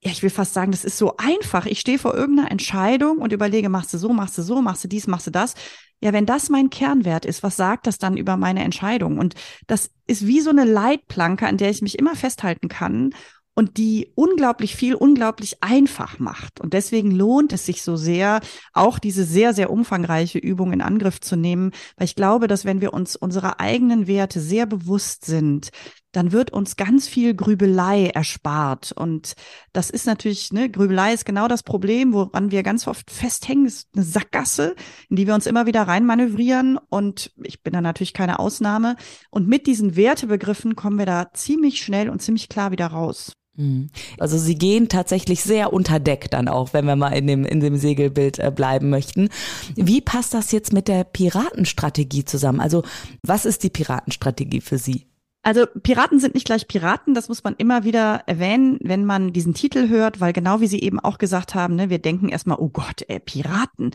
ja, 0.00 0.12
ich 0.12 0.22
will 0.22 0.30
fast 0.30 0.54
sagen, 0.54 0.70
das 0.70 0.84
ist 0.84 0.96
so 0.96 1.16
einfach. 1.16 1.66
Ich 1.66 1.80
stehe 1.80 1.98
vor 1.98 2.14
irgendeiner 2.14 2.50
Entscheidung 2.52 3.18
und 3.18 3.32
überlege, 3.32 3.68
machst 3.68 3.92
du 3.92 3.98
so, 3.98 4.12
machst 4.12 4.38
du 4.38 4.42
so, 4.42 4.62
machst 4.62 4.84
du 4.84 4.88
dies, 4.88 5.08
machst 5.08 5.26
du 5.26 5.30
das. 5.32 5.54
Ja, 6.00 6.12
wenn 6.12 6.26
das 6.26 6.50
mein 6.50 6.70
Kernwert 6.70 7.24
ist, 7.24 7.42
was 7.42 7.56
sagt 7.56 7.88
das 7.88 7.98
dann 7.98 8.16
über 8.16 8.36
meine 8.36 8.62
Entscheidung? 8.62 9.18
Und 9.18 9.34
das 9.66 9.90
ist 10.06 10.26
wie 10.26 10.40
so 10.40 10.50
eine 10.50 10.64
Leitplanke, 10.64 11.48
an 11.48 11.56
der 11.56 11.70
ich 11.70 11.82
mich 11.82 11.98
immer 11.98 12.14
festhalten 12.14 12.68
kann 12.68 13.10
und 13.58 13.76
die 13.76 14.12
unglaublich 14.14 14.76
viel, 14.76 14.94
unglaublich 14.94 15.64
einfach 15.64 16.20
macht. 16.20 16.60
Und 16.60 16.74
deswegen 16.74 17.10
lohnt 17.10 17.52
es 17.52 17.66
sich 17.66 17.82
so 17.82 17.96
sehr, 17.96 18.40
auch 18.72 19.00
diese 19.00 19.24
sehr, 19.24 19.52
sehr 19.52 19.70
umfangreiche 19.70 20.38
Übung 20.38 20.72
in 20.72 20.80
Angriff 20.80 21.20
zu 21.20 21.34
nehmen, 21.34 21.72
weil 21.96 22.04
ich 22.04 22.14
glaube, 22.14 22.46
dass 22.46 22.64
wenn 22.64 22.80
wir 22.80 22.94
uns 22.94 23.16
unserer 23.16 23.58
eigenen 23.58 24.06
Werte 24.06 24.38
sehr 24.38 24.64
bewusst 24.64 25.24
sind, 25.24 25.70
dann 26.12 26.32
wird 26.32 26.52
uns 26.52 26.76
ganz 26.76 27.06
viel 27.08 27.34
Grübelei 27.34 28.06
erspart. 28.08 28.92
Und 28.92 29.34
das 29.72 29.90
ist 29.90 30.06
natürlich, 30.06 30.52
ne, 30.52 30.70
Grübelei 30.70 31.12
ist 31.12 31.24
genau 31.24 31.48
das 31.48 31.62
Problem, 31.62 32.12
woran 32.12 32.50
wir 32.50 32.62
ganz 32.62 32.86
oft 32.86 33.10
festhängen. 33.10 33.66
Ist 33.66 33.88
eine 33.94 34.04
Sackgasse, 34.04 34.74
in 35.10 35.16
die 35.16 35.26
wir 35.26 35.34
uns 35.34 35.46
immer 35.46 35.66
wieder 35.66 35.82
reinmanövrieren. 35.82 36.78
Und 36.88 37.32
ich 37.42 37.62
bin 37.62 37.72
da 37.72 37.80
natürlich 37.80 38.14
keine 38.14 38.38
Ausnahme. 38.38 38.96
Und 39.30 39.48
mit 39.48 39.66
diesen 39.66 39.96
Wertebegriffen 39.96 40.76
kommen 40.76 40.98
wir 40.98 41.06
da 41.06 41.32
ziemlich 41.32 41.82
schnell 41.82 42.08
und 42.08 42.22
ziemlich 42.22 42.48
klar 42.48 42.70
wieder 42.70 42.86
raus. 42.86 43.32
Mhm. 43.58 43.90
Also 44.18 44.38
sie 44.38 44.54
gehen 44.54 44.88
tatsächlich 44.88 45.42
sehr 45.42 45.72
unter 45.72 45.98
Deck 46.00 46.30
dann 46.30 46.48
auch, 46.48 46.72
wenn 46.72 46.86
wir 46.86 46.96
mal 46.96 47.10
in 47.10 47.26
dem, 47.26 47.44
in 47.44 47.60
dem 47.60 47.76
Segelbild 47.76 48.38
äh, 48.38 48.52
bleiben 48.54 48.88
möchten. 48.88 49.28
Wie 49.74 50.00
passt 50.00 50.32
das 50.32 50.52
jetzt 50.52 50.72
mit 50.72 50.88
der 50.88 51.04
Piratenstrategie 51.04 52.24
zusammen? 52.24 52.60
Also 52.60 52.82
was 53.22 53.44
ist 53.44 53.64
die 53.64 53.70
Piratenstrategie 53.70 54.60
für 54.60 54.78
Sie? 54.78 55.07
Also 55.42 55.66
Piraten 55.66 56.18
sind 56.20 56.34
nicht 56.34 56.46
gleich 56.46 56.66
Piraten, 56.66 57.14
das 57.14 57.28
muss 57.28 57.44
man 57.44 57.54
immer 57.56 57.84
wieder 57.84 58.22
erwähnen, 58.26 58.78
wenn 58.82 59.04
man 59.04 59.32
diesen 59.32 59.54
Titel 59.54 59.88
hört, 59.88 60.20
weil 60.20 60.32
genau 60.32 60.60
wie 60.60 60.66
Sie 60.66 60.80
eben 60.80 61.00
auch 61.00 61.16
gesagt 61.16 61.54
haben, 61.54 61.76
ne, 61.76 61.90
wir 61.90 62.00
denken 62.00 62.28
erstmal, 62.28 62.58
oh 62.58 62.68
Gott, 62.68 63.02
äh, 63.08 63.20
Piraten. 63.20 63.92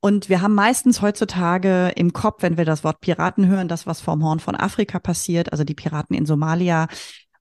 Und 0.00 0.28
wir 0.28 0.40
haben 0.40 0.54
meistens 0.54 1.02
heutzutage 1.02 1.92
im 1.96 2.12
Kopf, 2.12 2.42
wenn 2.42 2.56
wir 2.56 2.64
das 2.64 2.84
Wort 2.84 3.00
Piraten 3.00 3.48
hören, 3.48 3.66
das, 3.66 3.86
was 3.86 4.00
vom 4.00 4.22
Horn 4.22 4.38
von 4.38 4.54
Afrika 4.54 5.00
passiert, 5.00 5.50
also 5.50 5.64
die 5.64 5.74
Piraten 5.74 6.14
in 6.16 6.26
Somalia. 6.26 6.86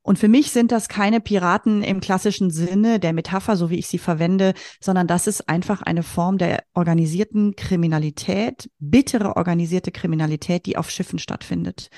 Und 0.01 0.19
für 0.19 0.27
mich 0.27 0.51
sind 0.51 0.71
das 0.71 0.87
keine 0.87 1.19
Piraten 1.19 1.83
im 1.83 1.99
klassischen 1.99 2.51
Sinne 2.51 2.99
der 2.99 3.13
Metapher, 3.13 3.55
so 3.55 3.69
wie 3.69 3.79
ich 3.79 3.87
sie 3.87 3.97
verwende, 3.97 4.53
sondern 4.79 5.07
das 5.07 5.27
ist 5.27 5.49
einfach 5.49 5.81
eine 5.81 6.03
Form 6.03 6.37
der 6.37 6.63
organisierten 6.73 7.55
Kriminalität, 7.55 8.69
bittere 8.79 9.35
organisierte 9.35 9.91
Kriminalität, 9.91 10.65
die 10.65 10.77
auf 10.77 10.89
Schiffen 10.89 11.19
stattfindet. 11.19 11.89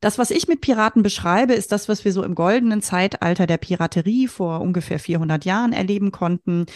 Das, 0.00 0.18
was 0.18 0.30
ich 0.30 0.46
mit 0.46 0.60
Piraten 0.60 1.02
beschreibe, 1.02 1.54
ist 1.54 1.72
das, 1.72 1.88
was 1.88 2.04
wir 2.04 2.12
so 2.12 2.22
im 2.22 2.34
goldenen 2.34 2.82
Zeitalter 2.82 3.46
der 3.46 3.58
Piraterie 3.58 4.28
vor 4.28 4.60
ungefähr 4.60 5.00
400 5.00 5.44
Jahren 5.44 5.72
erleben 5.72 6.12
konnten. 6.12 6.66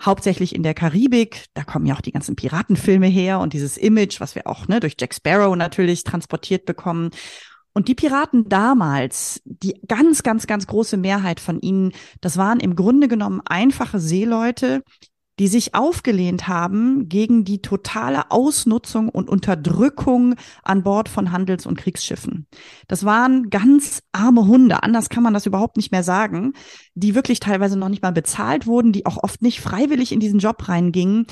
Hauptsächlich 0.00 0.54
in 0.54 0.64
der 0.64 0.74
Karibik. 0.74 1.46
Da 1.54 1.62
kommen 1.62 1.86
ja 1.86 1.94
auch 1.94 2.00
die 2.00 2.10
ganzen 2.10 2.34
Piratenfilme 2.34 3.06
her 3.06 3.38
und 3.38 3.52
dieses 3.52 3.76
Image, 3.76 4.20
was 4.20 4.34
wir 4.34 4.48
auch 4.48 4.66
ne, 4.66 4.80
durch 4.80 4.96
Jack 4.98 5.14
Sparrow 5.14 5.54
natürlich 5.54 6.02
transportiert 6.02 6.64
bekommen. 6.64 7.10
Und 7.72 7.88
die 7.88 7.94
Piraten 7.94 8.48
damals, 8.48 9.40
die 9.44 9.80
ganz, 9.86 10.22
ganz, 10.22 10.46
ganz 10.46 10.66
große 10.66 10.96
Mehrheit 10.96 11.40
von 11.40 11.60
ihnen, 11.60 11.92
das 12.20 12.36
waren 12.36 12.60
im 12.60 12.74
Grunde 12.74 13.08
genommen 13.08 13.40
einfache 13.44 13.98
Seeleute, 13.98 14.82
die 15.38 15.48
sich 15.48 15.74
aufgelehnt 15.74 16.46
haben 16.48 17.08
gegen 17.08 17.44
die 17.44 17.62
totale 17.62 18.30
Ausnutzung 18.30 19.08
und 19.08 19.30
Unterdrückung 19.30 20.34
an 20.62 20.82
Bord 20.82 21.08
von 21.08 21.32
Handels- 21.32 21.66
und 21.66 21.78
Kriegsschiffen. 21.78 22.46
Das 22.88 23.04
waren 23.04 23.48
ganz 23.50 24.02
arme 24.12 24.46
Hunde, 24.46 24.82
anders 24.82 25.08
kann 25.08 25.22
man 25.22 25.34
das 25.34 25.46
überhaupt 25.46 25.76
nicht 25.76 25.90
mehr 25.92 26.02
sagen, 26.02 26.52
die 26.94 27.14
wirklich 27.14 27.40
teilweise 27.40 27.78
noch 27.78 27.88
nicht 27.88 28.02
mal 28.02 28.12
bezahlt 28.12 28.66
wurden, 28.66 28.92
die 28.92 29.06
auch 29.06 29.22
oft 29.22 29.42
nicht 29.42 29.60
freiwillig 29.60 30.12
in 30.12 30.20
diesen 30.20 30.38
Job 30.38 30.68
reingingen. 30.68 31.26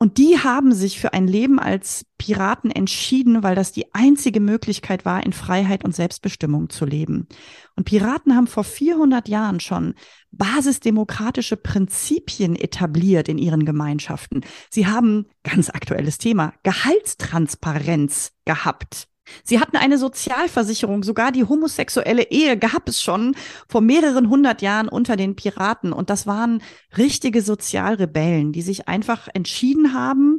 Und 0.00 0.18
die 0.18 0.38
haben 0.38 0.72
sich 0.72 1.00
für 1.00 1.12
ein 1.12 1.26
Leben 1.26 1.58
als 1.58 2.06
Piraten 2.18 2.70
entschieden, 2.70 3.42
weil 3.42 3.56
das 3.56 3.72
die 3.72 3.92
einzige 3.94 4.38
Möglichkeit 4.38 5.04
war, 5.04 5.26
in 5.26 5.32
Freiheit 5.32 5.84
und 5.84 5.94
Selbstbestimmung 5.94 6.70
zu 6.70 6.84
leben. 6.84 7.26
Und 7.74 7.84
Piraten 7.84 8.36
haben 8.36 8.46
vor 8.46 8.62
400 8.62 9.28
Jahren 9.28 9.58
schon 9.58 9.94
basisdemokratische 10.30 11.56
Prinzipien 11.56 12.54
etabliert 12.54 13.28
in 13.28 13.38
ihren 13.38 13.64
Gemeinschaften. 13.64 14.42
Sie 14.70 14.86
haben, 14.86 15.26
ganz 15.42 15.68
aktuelles 15.68 16.18
Thema, 16.18 16.52
Gehaltstransparenz 16.62 18.32
gehabt. 18.44 19.08
Sie 19.44 19.60
hatten 19.60 19.76
eine 19.76 19.98
Sozialversicherung, 19.98 21.02
sogar 21.02 21.32
die 21.32 21.44
homosexuelle 21.44 22.30
Ehe 22.30 22.56
gab 22.56 22.88
es 22.88 23.02
schon 23.02 23.34
vor 23.68 23.80
mehreren 23.80 24.28
hundert 24.28 24.62
Jahren 24.62 24.88
unter 24.88 25.16
den 25.16 25.36
Piraten. 25.36 25.92
Und 25.92 26.10
das 26.10 26.26
waren 26.26 26.62
richtige 26.96 27.42
Sozialrebellen, 27.42 28.52
die 28.52 28.62
sich 28.62 28.88
einfach 28.88 29.28
entschieden 29.32 29.94
haben, 29.94 30.38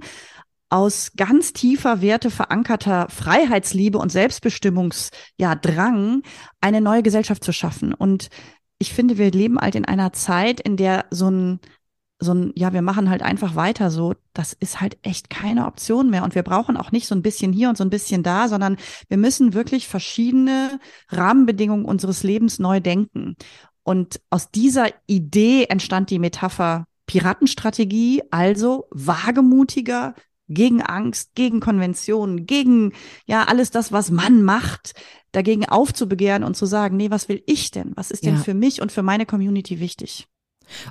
aus 0.70 1.14
ganz 1.18 1.54
tiefer 1.54 2.02
Werte 2.02 2.30
verankerter 2.30 3.08
Freiheitsliebe 3.10 3.98
und 3.98 4.12
Selbstbestimmungs, 4.12 5.10
ja, 5.38 5.56
Drang, 5.56 6.22
eine 6.62 6.80
neue 6.80 7.02
Gesellschaft 7.02 7.44
zu 7.44 7.52
schaffen. 7.52 7.94
Und 7.94 8.30
ich 8.78 8.94
finde, 8.94 9.18
wir 9.18 9.32
leben 9.32 9.60
halt 9.60 9.76
in 9.76 9.86
einer 9.86 10.14
Zeit, 10.14 10.60
in 10.60 10.78
der 10.78 11.06
so 11.10 11.30
ein 11.30 11.60
so 12.20 12.34
ein, 12.34 12.52
ja, 12.56 12.74
wir 12.74 12.82
machen 12.82 13.10
halt 13.10 13.22
einfach 13.22 13.56
weiter 13.56 13.90
so, 13.90 14.14
das 14.34 14.54
ist 14.54 14.82
halt 14.82 14.98
echt 15.04 15.30
keine 15.30 15.66
Option 15.66 16.10
mehr. 16.10 16.24
Und 16.24 16.36
wir 16.36 16.44
brauchen 16.44 16.78
auch 16.78 16.92
nicht 16.92 17.08
so 17.08 17.16
ein 17.16 17.22
bisschen 17.22 17.54
hier 17.54 17.70
und 17.70 17.78
so 17.78 17.84
ein 17.84 17.90
bisschen 17.90 18.24
da, 18.24 18.48
sondern 18.48 18.78
wir 19.08 19.18
müssen 19.18 19.54
wirklich 19.54 19.88
verschiedene 19.88 20.80
Rahmenbedingungen 21.10 21.86
unseres 21.86 22.24
Lebens 22.24 22.60
neu 22.60 22.82
denken. 22.82 23.36
Und 23.84 24.20
aus 24.30 24.52
dieser 24.52 24.88
Idee 25.08 25.66
entstand 25.66 26.10
die 26.10 26.20
Metapher 26.20 26.86
Piratenstrategie, 27.08 28.22
also 28.30 28.86
wagemutiger, 28.92 30.14
gegen 30.50 30.82
Angst, 30.82 31.36
gegen 31.36 31.60
Konventionen, 31.60 32.46
gegen 32.46 32.94
ja 33.28 33.46
alles 33.46 33.72
das, 33.72 33.92
was 33.92 34.12
man 34.12 34.44
macht, 34.44 34.94
dagegen 35.32 35.66
aufzubegehren 35.66 36.44
und 36.44 36.58
zu 36.58 36.66
sagen, 36.66 36.98
nee, 36.98 37.12
was 37.12 37.30
will 37.30 37.44
ich 37.46 37.72
denn? 37.72 37.94
Was 37.96 38.12
ist 38.12 38.26
denn 38.26 38.36
ja. 38.36 38.42
für 38.42 38.56
mich 38.56 38.82
und 38.82 38.92
für 38.92 39.04
meine 39.04 39.26
Community 39.26 39.80
wichtig? 39.80 40.28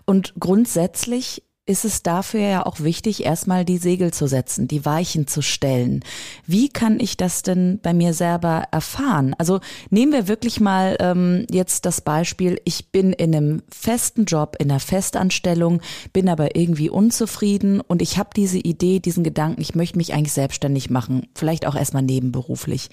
Und 0.04 0.34
grundsätzlich 0.38 1.42
ist 1.68 1.84
es 1.84 2.02
dafür 2.02 2.40
ja 2.40 2.66
auch 2.66 2.80
wichtig, 2.80 3.24
erstmal 3.24 3.64
die 3.64 3.76
Segel 3.76 4.10
zu 4.12 4.26
setzen, 4.26 4.68
die 4.68 4.86
Weichen 4.86 5.26
zu 5.26 5.42
stellen. 5.42 6.02
Wie 6.46 6.70
kann 6.70 6.98
ich 6.98 7.18
das 7.18 7.42
denn 7.42 7.78
bei 7.82 7.92
mir 7.92 8.14
selber 8.14 8.64
erfahren? 8.70 9.34
Also 9.36 9.60
nehmen 9.90 10.12
wir 10.12 10.28
wirklich 10.28 10.60
mal 10.60 10.96
ähm, 10.98 11.46
jetzt 11.50 11.84
das 11.84 12.00
Beispiel, 12.00 12.58
ich 12.64 12.90
bin 12.90 13.12
in 13.12 13.34
einem 13.34 13.62
festen 13.70 14.24
Job, 14.24 14.56
in 14.58 14.70
einer 14.70 14.80
Festanstellung, 14.80 15.82
bin 16.14 16.30
aber 16.30 16.56
irgendwie 16.56 16.88
unzufrieden 16.88 17.82
und 17.82 18.00
ich 18.00 18.16
habe 18.16 18.30
diese 18.34 18.58
Idee, 18.58 18.98
diesen 18.98 19.22
Gedanken, 19.22 19.60
ich 19.60 19.74
möchte 19.74 19.98
mich 19.98 20.14
eigentlich 20.14 20.32
selbstständig 20.32 20.88
machen, 20.88 21.26
vielleicht 21.34 21.66
auch 21.66 21.74
erstmal 21.74 22.02
nebenberuflich. 22.02 22.88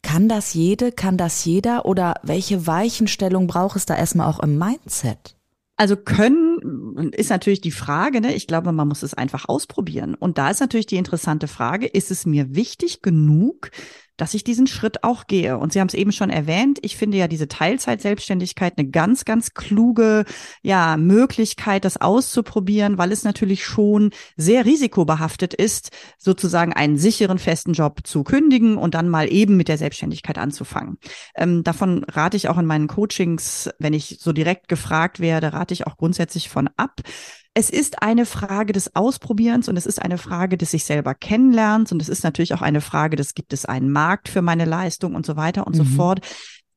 Kann 0.00 0.30
das 0.30 0.54
jede, 0.54 0.92
kann 0.92 1.18
das 1.18 1.44
jeder 1.44 1.84
oder 1.84 2.14
welche 2.22 2.66
Weichenstellung 2.66 3.46
braucht 3.46 3.76
es 3.76 3.84
da 3.84 3.96
erstmal 3.96 4.30
auch 4.30 4.40
im 4.40 4.58
Mindset? 4.58 5.36
Also 5.76 5.96
können 5.96 7.12
ist 7.12 7.30
natürlich 7.30 7.60
die 7.60 7.72
Frage, 7.72 8.20
ne? 8.20 8.34
Ich 8.34 8.46
glaube, 8.46 8.70
man 8.70 8.86
muss 8.86 9.02
es 9.02 9.14
einfach 9.14 9.48
ausprobieren. 9.48 10.14
Und 10.14 10.38
da 10.38 10.50
ist 10.50 10.60
natürlich 10.60 10.86
die 10.86 10.96
interessante 10.96 11.48
Frage, 11.48 11.86
ist 11.86 12.12
es 12.12 12.26
mir 12.26 12.54
wichtig 12.54 13.02
genug, 13.02 13.70
dass 14.16 14.34
ich 14.34 14.44
diesen 14.44 14.66
Schritt 14.66 15.02
auch 15.04 15.26
gehe. 15.26 15.58
Und 15.58 15.72
Sie 15.72 15.80
haben 15.80 15.88
es 15.88 15.94
eben 15.94 16.12
schon 16.12 16.30
erwähnt, 16.30 16.78
ich 16.82 16.96
finde 16.96 17.18
ja 17.18 17.28
diese 17.28 17.48
Teilzeitselbstständigkeit 17.48 18.74
eine 18.76 18.88
ganz, 18.88 19.24
ganz 19.24 19.54
kluge 19.54 20.24
ja, 20.62 20.96
Möglichkeit, 20.96 21.84
das 21.84 22.00
auszuprobieren, 22.00 22.98
weil 22.98 23.12
es 23.12 23.24
natürlich 23.24 23.64
schon 23.64 24.10
sehr 24.36 24.64
risikobehaftet 24.64 25.54
ist, 25.54 25.90
sozusagen 26.18 26.72
einen 26.72 26.96
sicheren, 26.96 27.38
festen 27.38 27.72
Job 27.72 28.00
zu 28.04 28.24
kündigen 28.24 28.76
und 28.76 28.94
dann 28.94 29.08
mal 29.08 29.32
eben 29.32 29.56
mit 29.56 29.68
der 29.68 29.78
Selbstständigkeit 29.78 30.38
anzufangen. 30.38 30.98
Ähm, 31.34 31.64
davon 31.64 32.04
rate 32.04 32.36
ich 32.36 32.48
auch 32.48 32.58
in 32.58 32.66
meinen 32.66 32.88
Coachings, 32.88 33.70
wenn 33.78 33.92
ich 33.92 34.18
so 34.20 34.32
direkt 34.32 34.68
gefragt 34.68 35.20
werde, 35.20 35.52
rate 35.52 35.74
ich 35.74 35.86
auch 35.86 35.96
grundsätzlich 35.96 36.48
von 36.48 36.68
ab 36.76 37.00
es 37.54 37.70
ist 37.70 38.02
eine 38.02 38.26
Frage 38.26 38.72
des 38.72 38.96
Ausprobierens 38.96 39.68
und 39.68 39.76
es 39.76 39.86
ist 39.86 40.02
eine 40.02 40.18
Frage 40.18 40.58
des 40.58 40.72
sich 40.72 40.84
selber 40.84 41.14
kennenlernens 41.14 41.92
und 41.92 42.02
es 42.02 42.08
ist 42.08 42.24
natürlich 42.24 42.52
auch 42.52 42.62
eine 42.62 42.80
Frage 42.80 43.16
des, 43.16 43.34
gibt 43.34 43.52
es 43.52 43.64
einen 43.64 43.90
Markt 43.90 44.28
für 44.28 44.42
meine 44.42 44.64
Leistung 44.64 45.14
und 45.14 45.24
so 45.24 45.36
weiter 45.36 45.66
und 45.66 45.74
mhm. 45.74 45.78
so 45.78 45.84
fort. 45.84 46.20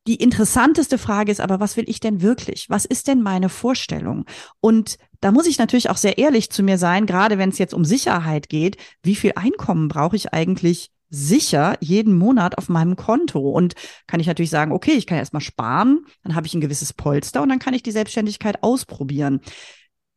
Die 0.06 0.16
interessanteste 0.16 1.00
Frage 1.00 1.32
ist 1.32 1.42
aber, 1.42 1.60
was 1.60 1.76
will 1.76 1.86
ich 1.88 2.00
denn 2.00 2.22
wirklich? 2.22 2.68
Was 2.70 2.86
ist 2.86 3.08
denn 3.08 3.22
meine 3.22 3.50
Vorstellung? 3.50 4.26
Und 4.62 4.98
da 5.20 5.32
muss 5.32 5.48
ich 5.48 5.58
natürlich 5.58 5.90
auch 5.90 5.98
sehr 5.98 6.20
ehrlich 6.20 6.52
zu 6.52 6.64
mir 6.64 6.78
sein, 6.78 7.08
gerade 7.08 7.38
wenn 7.38 7.50
es 7.50 7.58
jetzt 7.58 7.74
um 7.74 7.84
Sicherheit 7.84 8.48
geht. 8.48 8.78
Wie 9.04 9.16
viel 9.16 9.34
Einkommen 9.36 9.88
brauche 9.90 10.16
ich 10.16 10.32
eigentlich 10.32 10.92
sicher 11.10 11.76
jeden 11.80 12.18
Monat 12.18 12.58
auf 12.58 12.70
meinem 12.70 12.96
Konto 12.96 13.40
und 13.40 13.74
kann 14.08 14.20
ich 14.20 14.28
natürlich 14.28 14.50
sagen, 14.50 14.72
okay, 14.72 14.92
ich 14.92 15.08
kann 15.08 15.18
erstmal 15.18 15.42
sparen, 15.42 16.06
dann 16.24 16.36
habe 16.36 16.48
ich 16.48 16.54
ein 16.54 16.62
gewisses 16.62 16.94
Polster 16.94 17.42
und 17.42 17.50
dann 17.50 17.60
kann 17.60 17.74
ich 17.74 17.84
die 17.84 17.92
Selbstständigkeit 17.92 18.62
ausprobieren. 18.62 19.42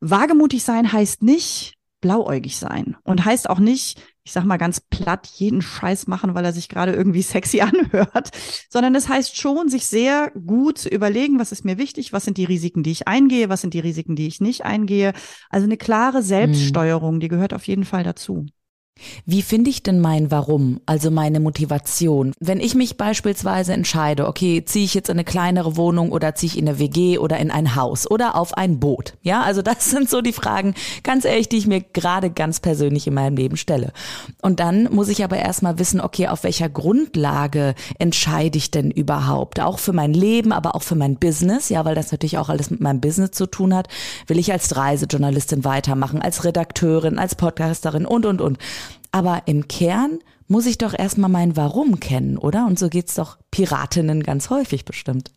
Wagemutig 0.01 0.65
sein 0.65 0.93
heißt 0.93 1.23
nicht 1.23 1.75
blauäugig 2.01 2.57
sein 2.57 2.97
und 3.05 3.25
heißt 3.25 3.49
auch 3.51 3.59
nicht, 3.59 4.03
ich 4.25 4.33
sag 4.33 4.45
mal 4.45 4.57
ganz 4.57 4.81
platt, 4.81 5.27
jeden 5.27 5.61
Scheiß 5.61 6.07
machen, 6.07 6.35
weil 6.35 6.45
er 6.45 6.53
sich 6.53 6.69
gerade 6.69 6.93
irgendwie 6.93 7.23
sexy 7.23 7.61
anhört, 7.61 8.31
sondern 8.71 8.95
es 8.95 9.09
heißt 9.09 9.37
schon, 9.37 9.69
sich 9.69 9.87
sehr 9.87 10.31
gut 10.31 10.79
zu 10.79 10.89
überlegen, 10.89 11.39
was 11.39 11.53
ist 11.53 11.65
mir 11.65 11.79
wichtig, 11.79 12.13
was 12.13 12.25
sind 12.25 12.39
die 12.39 12.45
Risiken, 12.45 12.83
die 12.83 12.93
ich 12.93 13.09
eingehe, 13.09 13.49
was 13.49 13.61
sind 13.61 13.75
die 13.75 13.81
Risiken, 13.81 14.17
die 14.17 14.27
ich 14.27 14.41
nicht 14.41 14.65
eingehe. 14.65 15.13
Also 15.51 15.65
eine 15.65 15.77
klare 15.77 16.23
Selbststeuerung, 16.23 17.21
die 17.21 17.29
gehört 17.29 17.53
auf 17.53 17.67
jeden 17.67 17.85
Fall 17.85 18.05
dazu. 18.05 18.47
Wie 19.27 19.43
finde 19.43 19.71
ich 19.71 19.83
denn 19.83 20.01
mein 20.01 20.31
Warum, 20.31 20.81
also 20.87 21.11
meine 21.11 21.41
Motivation? 21.41 22.33
Wenn 22.41 22.61
ich 22.61 22.75
mich 22.75 22.97
beispielsweise 22.97 23.73
entscheide, 23.73 24.27
okay, 24.27 24.65
ziehe 24.65 24.85
ich 24.85 24.95
jetzt 24.95 25.09
in 25.09 25.17
eine 25.17 25.25
kleinere 25.25 25.77
Wohnung 25.77 26.13
oder 26.13 26.35
ziehe 26.35 26.53
ich 26.53 26.59
in 26.59 26.69
eine 26.69 26.79
WG 26.79 27.19
oder 27.19 27.39
in 27.39 27.51
ein 27.51 27.77
Haus 27.77 28.11
oder 28.11 28.37
auf 28.37 28.55
ein 28.57 28.81
Boot? 28.81 29.15
Ja, 29.23 29.43
also 29.43 29.63
das 29.63 29.91
sind 29.91 30.09
so 30.09 30.21
die 30.21 30.33
Fragen, 30.33 30.75
ganz 31.03 31.25
ehrlich, 31.25 31.49
die 31.49 31.59
ich 31.59 31.67
mir 31.67 31.81
gerade 31.81 32.31
ganz 32.31 32.61
persönlich 32.61 33.07
in 33.07 33.15
meinem 33.15 33.37
Leben 33.37 33.57
stelle. 33.57 33.93
Und 34.43 34.61
dann 34.61 34.85
muss 34.93 35.09
ich 35.09 35.25
aber 35.25 35.37
erstmal 35.37 35.79
wissen, 35.79 36.01
okay, 36.01 36.29
auf 36.29 36.45
welcher 36.45 36.69
Grundlage 36.69 37.75
entscheide 37.99 38.59
ich 38.59 38.71
denn 38.71 38.91
überhaupt? 38.91 39.61
Auch 39.61 39.79
für 39.79 39.93
mein 39.93 40.15
Leben, 40.15 40.53
aber 40.53 40.75
auch 40.75 40.83
für 40.83 40.95
mein 40.95 41.17
Business, 41.17 41.69
ja, 41.69 41.85
weil 41.85 41.95
das 41.95 42.13
natürlich 42.13 42.39
auch 42.39 42.49
alles 42.49 42.71
mit 42.71 42.81
meinem 42.81 43.01
Business 43.01 43.33
zu 43.33 43.47
tun 43.47 43.75
hat. 43.75 43.89
Will 44.27 44.39
ich 44.39 44.53
als 44.53 44.77
Reisejournalistin 44.77 45.65
weitermachen, 45.65 46.23
als 46.23 46.45
Redakteurin, 46.45 47.19
als 47.19 47.35
Podcasterin 47.35 48.07
und, 48.07 48.27
und, 48.27 48.41
und. 48.41 48.59
Aber 49.13 49.43
im 49.47 49.69
Kern 49.69 50.19
muss 50.47 50.67
ich 50.67 50.79
doch 50.79 50.99
erstmal 50.99 51.31
mein 51.31 51.57
Warum 51.57 52.01
kennen, 52.01 52.37
oder? 52.39 52.67
Und 52.67 52.79
so 52.79 52.89
geht's 52.89 53.15
doch 53.15 53.39
Piratinnen 53.51 54.23
ganz 54.23 54.51
häufig 54.51 54.85
bestimmt. 54.85 55.33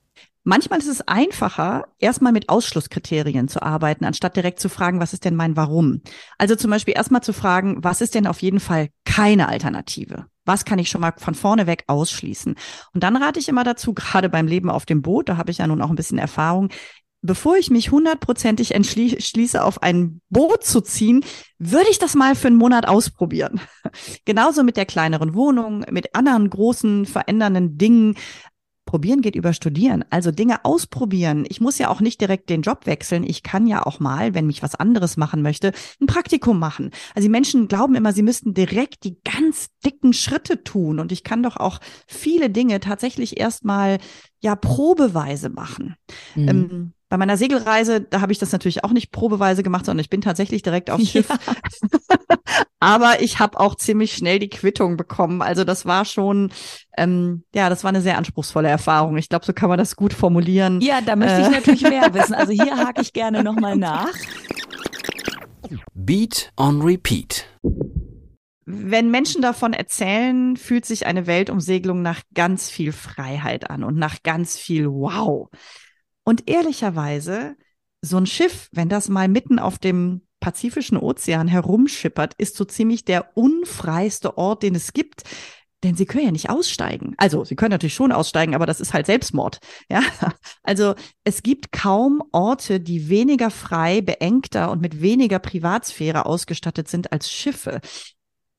Manchmal 0.45 0.79
ist 0.79 0.87
es 0.87 1.07
einfacher, 1.07 1.85
erstmal 1.99 2.33
mit 2.33 2.49
Ausschlusskriterien 2.49 3.47
zu 3.47 3.61
arbeiten, 3.61 4.03
anstatt 4.03 4.35
direkt 4.35 4.59
zu 4.59 4.67
fragen, 4.67 4.99
was 4.99 5.13
ist 5.13 5.23
denn 5.23 5.35
mein 5.35 5.55
Warum? 5.55 6.01
Also 6.37 6.57
zum 6.57 6.69
Beispiel 6.69 6.95
erstmal 6.95 7.23
zu 7.23 7.31
fragen, 7.31 7.81
was 7.81 8.01
ist 8.01 8.13
denn 8.13 8.27
auf 8.27 8.41
jeden 8.41 8.59
Fall 8.59 8.89
keine 9.05 9.47
Alternative? 9.47 10.25
Was 10.43 10.65
kann 10.65 10.79
ich 10.79 10.89
schon 10.89 10.99
mal 10.99 11.13
von 11.15 11.33
vorne 11.33 11.65
weg 11.65 11.85
ausschließen? 11.87 12.55
Und 12.93 13.03
dann 13.03 13.15
rate 13.15 13.39
ich 13.39 13.47
immer 13.47 13.63
dazu, 13.63 13.93
gerade 13.93 14.27
beim 14.27 14.47
Leben 14.47 14.69
auf 14.69 14.85
dem 14.85 15.01
Boot, 15.01 15.29
da 15.29 15.37
habe 15.37 15.51
ich 15.51 15.59
ja 15.59 15.67
nun 15.67 15.81
auch 15.81 15.89
ein 15.89 15.95
bisschen 15.95 16.17
Erfahrung, 16.17 16.69
bevor 17.23 17.57
ich 17.57 17.71
mich 17.71 17.89
hundertprozentig 17.89 18.75
entschließe, 18.75 19.63
auf 19.63 19.81
ein 19.81 20.21
Boot 20.29 20.63
zu 20.63 20.81
ziehen, 20.81 21.25
würde 21.57 21.89
ich 21.89 21.97
das 21.97 22.13
mal 22.13 22.35
für 22.35 22.47
einen 22.47 22.57
Monat 22.57 22.87
ausprobieren. 22.87 23.61
Genauso 24.25 24.63
mit 24.63 24.77
der 24.77 24.85
kleineren 24.85 25.33
Wohnung, 25.33 25.85
mit 25.89 26.15
anderen 26.15 26.49
großen 26.49 27.05
verändernden 27.05 27.77
Dingen. 27.77 28.15
Probieren 28.85 29.21
geht 29.21 29.35
über 29.35 29.53
Studieren, 29.53 30.03
also 30.09 30.31
Dinge 30.31 30.65
ausprobieren. 30.65 31.45
Ich 31.47 31.61
muss 31.61 31.79
ja 31.79 31.87
auch 31.87 32.01
nicht 32.01 32.19
direkt 32.19 32.49
den 32.49 32.61
Job 32.61 32.85
wechseln. 32.85 33.23
Ich 33.23 33.41
kann 33.41 33.65
ja 33.65 33.85
auch 33.85 34.01
mal, 34.01 34.33
wenn 34.35 34.45
mich 34.45 34.61
was 34.61 34.75
anderes 34.75 35.15
machen 35.15 35.41
möchte, 35.41 35.71
ein 36.01 36.05
Praktikum 36.05 36.59
machen. 36.59 36.91
Also 37.15 37.25
die 37.25 37.31
Menschen 37.31 37.69
glauben 37.69 37.95
immer, 37.95 38.11
sie 38.11 38.23
müssten 38.23 38.53
direkt 38.53 39.05
die 39.05 39.17
ganz 39.23 39.67
dicken 39.85 40.11
Schritte 40.11 40.65
tun. 40.65 40.99
Und 40.99 41.13
ich 41.13 41.23
kann 41.23 41.41
doch 41.41 41.55
auch 41.55 41.79
viele 42.07 42.49
Dinge 42.49 42.81
tatsächlich 42.81 43.39
erstmal 43.39 43.99
ja 44.41 44.57
probeweise 44.57 45.49
machen. 45.49 45.95
Mhm. 46.35 46.49
Ähm, 46.49 46.93
bei 47.13 47.17
meiner 47.17 47.37
Segelreise, 47.37 48.01
da 48.01 48.21
habe 48.21 48.31
ich 48.31 48.39
das 48.39 48.51
natürlich 48.51 48.83
auch 48.83 48.89
nicht 48.89 49.11
probeweise 49.11 49.61
gemacht, 49.61 49.85
sondern 49.85 50.01
ich 50.01 50.09
bin 50.09 50.21
tatsächlich 50.21 50.63
direkt 50.63 50.89
aufs 50.89 51.11
Schiff. 51.11 51.29
Ja. 51.29 51.37
Aber 52.79 53.21
ich 53.21 53.37
habe 53.37 53.59
auch 53.59 53.75
ziemlich 53.75 54.13
schnell 54.13 54.39
die 54.39 54.49
Quittung 54.49 54.97
bekommen. 54.97 55.43
Also 55.43 55.63
das 55.63 55.85
war 55.85 56.05
schon, 56.05 56.51
ähm, 56.97 57.43
ja, 57.53 57.69
das 57.69 57.83
war 57.83 57.89
eine 57.89 58.01
sehr 58.01 58.17
anspruchsvolle 58.17 58.67
Erfahrung. 58.67 59.15
Ich 59.17 59.29
glaube, 59.29 59.45
so 59.45 59.53
kann 59.53 59.69
man 59.69 59.77
das 59.77 59.95
gut 59.95 60.11
formulieren. 60.11 60.81
Ja, 60.81 61.01
da 61.01 61.15
möchte 61.15 61.41
ich 61.41 61.47
äh. 61.49 61.51
natürlich 61.51 61.83
mehr 61.83 62.11
wissen. 62.15 62.33
Also 62.33 62.51
hier 62.51 62.75
hake 62.77 63.03
ich 63.03 63.13
gerne 63.13 63.43
nochmal 63.43 63.75
nach. 63.75 64.09
Beat 65.93 66.51
on 66.57 66.81
Repeat. 66.81 67.45
Wenn 68.65 69.11
Menschen 69.11 69.43
davon 69.43 69.73
erzählen, 69.73 70.57
fühlt 70.57 70.87
sich 70.87 71.05
eine 71.05 71.27
Weltumsegelung 71.27 72.01
nach 72.01 72.21
ganz 72.33 72.71
viel 72.71 72.91
Freiheit 72.91 73.69
an 73.69 73.83
und 73.83 73.97
nach 73.97 74.23
ganz 74.23 74.57
viel 74.57 74.87
Wow. 74.87 75.51
Und 76.23 76.49
ehrlicherweise, 76.49 77.55
so 78.01 78.17
ein 78.17 78.25
Schiff, 78.25 78.69
wenn 78.71 78.89
das 78.89 79.09
mal 79.09 79.27
mitten 79.27 79.59
auf 79.59 79.77
dem 79.77 80.21
Pazifischen 80.39 80.97
Ozean 80.97 81.47
herumschippert, 81.47 82.33
ist 82.37 82.57
so 82.57 82.65
ziemlich 82.65 83.05
der 83.05 83.37
unfreiste 83.37 84.37
Ort, 84.37 84.63
den 84.63 84.75
es 84.75 84.91
gibt. 84.91 85.23
Denn 85.83 85.95
sie 85.95 86.05
können 86.05 86.25
ja 86.25 86.31
nicht 86.31 86.49
aussteigen. 86.49 87.13
Also, 87.17 87.43
sie 87.43 87.55
können 87.55 87.71
natürlich 87.71 87.93
schon 87.93 88.13
aussteigen, 88.13 88.55
aber 88.55 88.65
das 88.65 88.79
ist 88.79 88.93
halt 88.93 89.05
Selbstmord. 89.05 89.59
Ja, 89.89 90.01
also 90.63 90.95
es 91.23 91.43
gibt 91.43 91.71
kaum 91.71 92.23
Orte, 92.31 92.79
die 92.79 93.09
weniger 93.09 93.51
frei, 93.51 94.01
beengter 94.01 94.71
und 94.71 94.81
mit 94.81 95.01
weniger 95.01 95.39
Privatsphäre 95.39 96.25
ausgestattet 96.25 96.87
sind 96.87 97.11
als 97.11 97.29
Schiffe. 97.29 97.81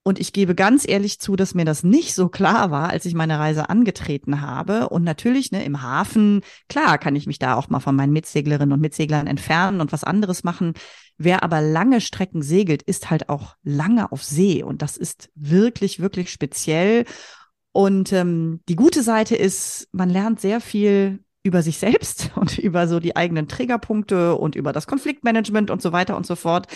Und 0.06 0.20
ich 0.20 0.34
gebe 0.34 0.54
ganz 0.54 0.86
ehrlich 0.86 1.18
zu, 1.18 1.34
dass 1.34 1.54
mir 1.54 1.64
das 1.64 1.82
nicht 1.82 2.14
so 2.14 2.28
klar 2.28 2.70
war, 2.70 2.90
als 2.90 3.06
ich 3.06 3.14
meine 3.14 3.38
Reise 3.38 3.70
angetreten 3.70 4.42
habe. 4.42 4.90
Und 4.90 5.02
natürlich, 5.02 5.50
ne, 5.50 5.64
im 5.64 5.80
Hafen, 5.80 6.42
klar, 6.68 6.98
kann 6.98 7.16
ich 7.16 7.26
mich 7.26 7.38
da 7.38 7.54
auch 7.54 7.70
mal 7.70 7.80
von 7.80 7.96
meinen 7.96 8.12
Mitseglerinnen 8.12 8.74
und 8.74 8.80
Mitseglern 8.80 9.26
entfernen 9.26 9.80
und 9.80 9.92
was 9.92 10.04
anderes 10.04 10.44
machen. 10.44 10.74
Wer 11.16 11.42
aber 11.42 11.62
lange 11.62 12.02
Strecken 12.02 12.42
segelt, 12.42 12.82
ist 12.82 13.08
halt 13.08 13.30
auch 13.30 13.56
lange 13.62 14.12
auf 14.12 14.22
See. 14.22 14.62
Und 14.62 14.82
das 14.82 14.98
ist 14.98 15.30
wirklich, 15.36 16.00
wirklich 16.00 16.30
speziell. 16.30 17.06
Und 17.72 18.12
ähm, 18.12 18.60
die 18.68 18.76
gute 18.76 19.02
Seite 19.02 19.36
ist, 19.36 19.88
man 19.92 20.10
lernt 20.10 20.38
sehr 20.38 20.60
viel 20.60 21.24
über 21.42 21.62
sich 21.62 21.78
selbst 21.78 22.30
und 22.36 22.58
über 22.58 22.88
so 22.88 23.00
die 23.00 23.16
eigenen 23.16 23.48
Triggerpunkte 23.48 24.34
und 24.34 24.54
über 24.54 24.74
das 24.74 24.86
Konfliktmanagement 24.86 25.70
und 25.70 25.80
so 25.80 25.92
weiter 25.92 26.14
und 26.14 26.26
so 26.26 26.36
fort. 26.36 26.66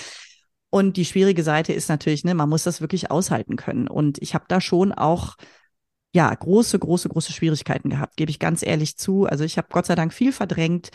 Und 0.70 0.96
die 0.96 1.04
schwierige 1.04 1.42
Seite 1.42 1.72
ist 1.72 1.88
natürlich, 1.88 2.24
ne, 2.24 2.34
man 2.34 2.48
muss 2.48 2.64
das 2.64 2.80
wirklich 2.80 3.10
aushalten 3.10 3.56
können. 3.56 3.88
Und 3.88 4.20
ich 4.20 4.34
habe 4.34 4.44
da 4.48 4.60
schon 4.60 4.92
auch 4.92 5.36
ja 6.14 6.34
große, 6.34 6.78
große, 6.78 7.08
große 7.08 7.32
Schwierigkeiten 7.32 7.90
gehabt, 7.90 8.16
gebe 8.16 8.30
ich 8.30 8.38
ganz 8.38 8.62
ehrlich 8.62 8.96
zu. 8.96 9.26
Also 9.26 9.44
ich 9.44 9.58
habe 9.58 9.68
Gott 9.70 9.86
sei 9.86 9.94
Dank 9.94 10.12
viel 10.12 10.32
verdrängt. 10.32 10.90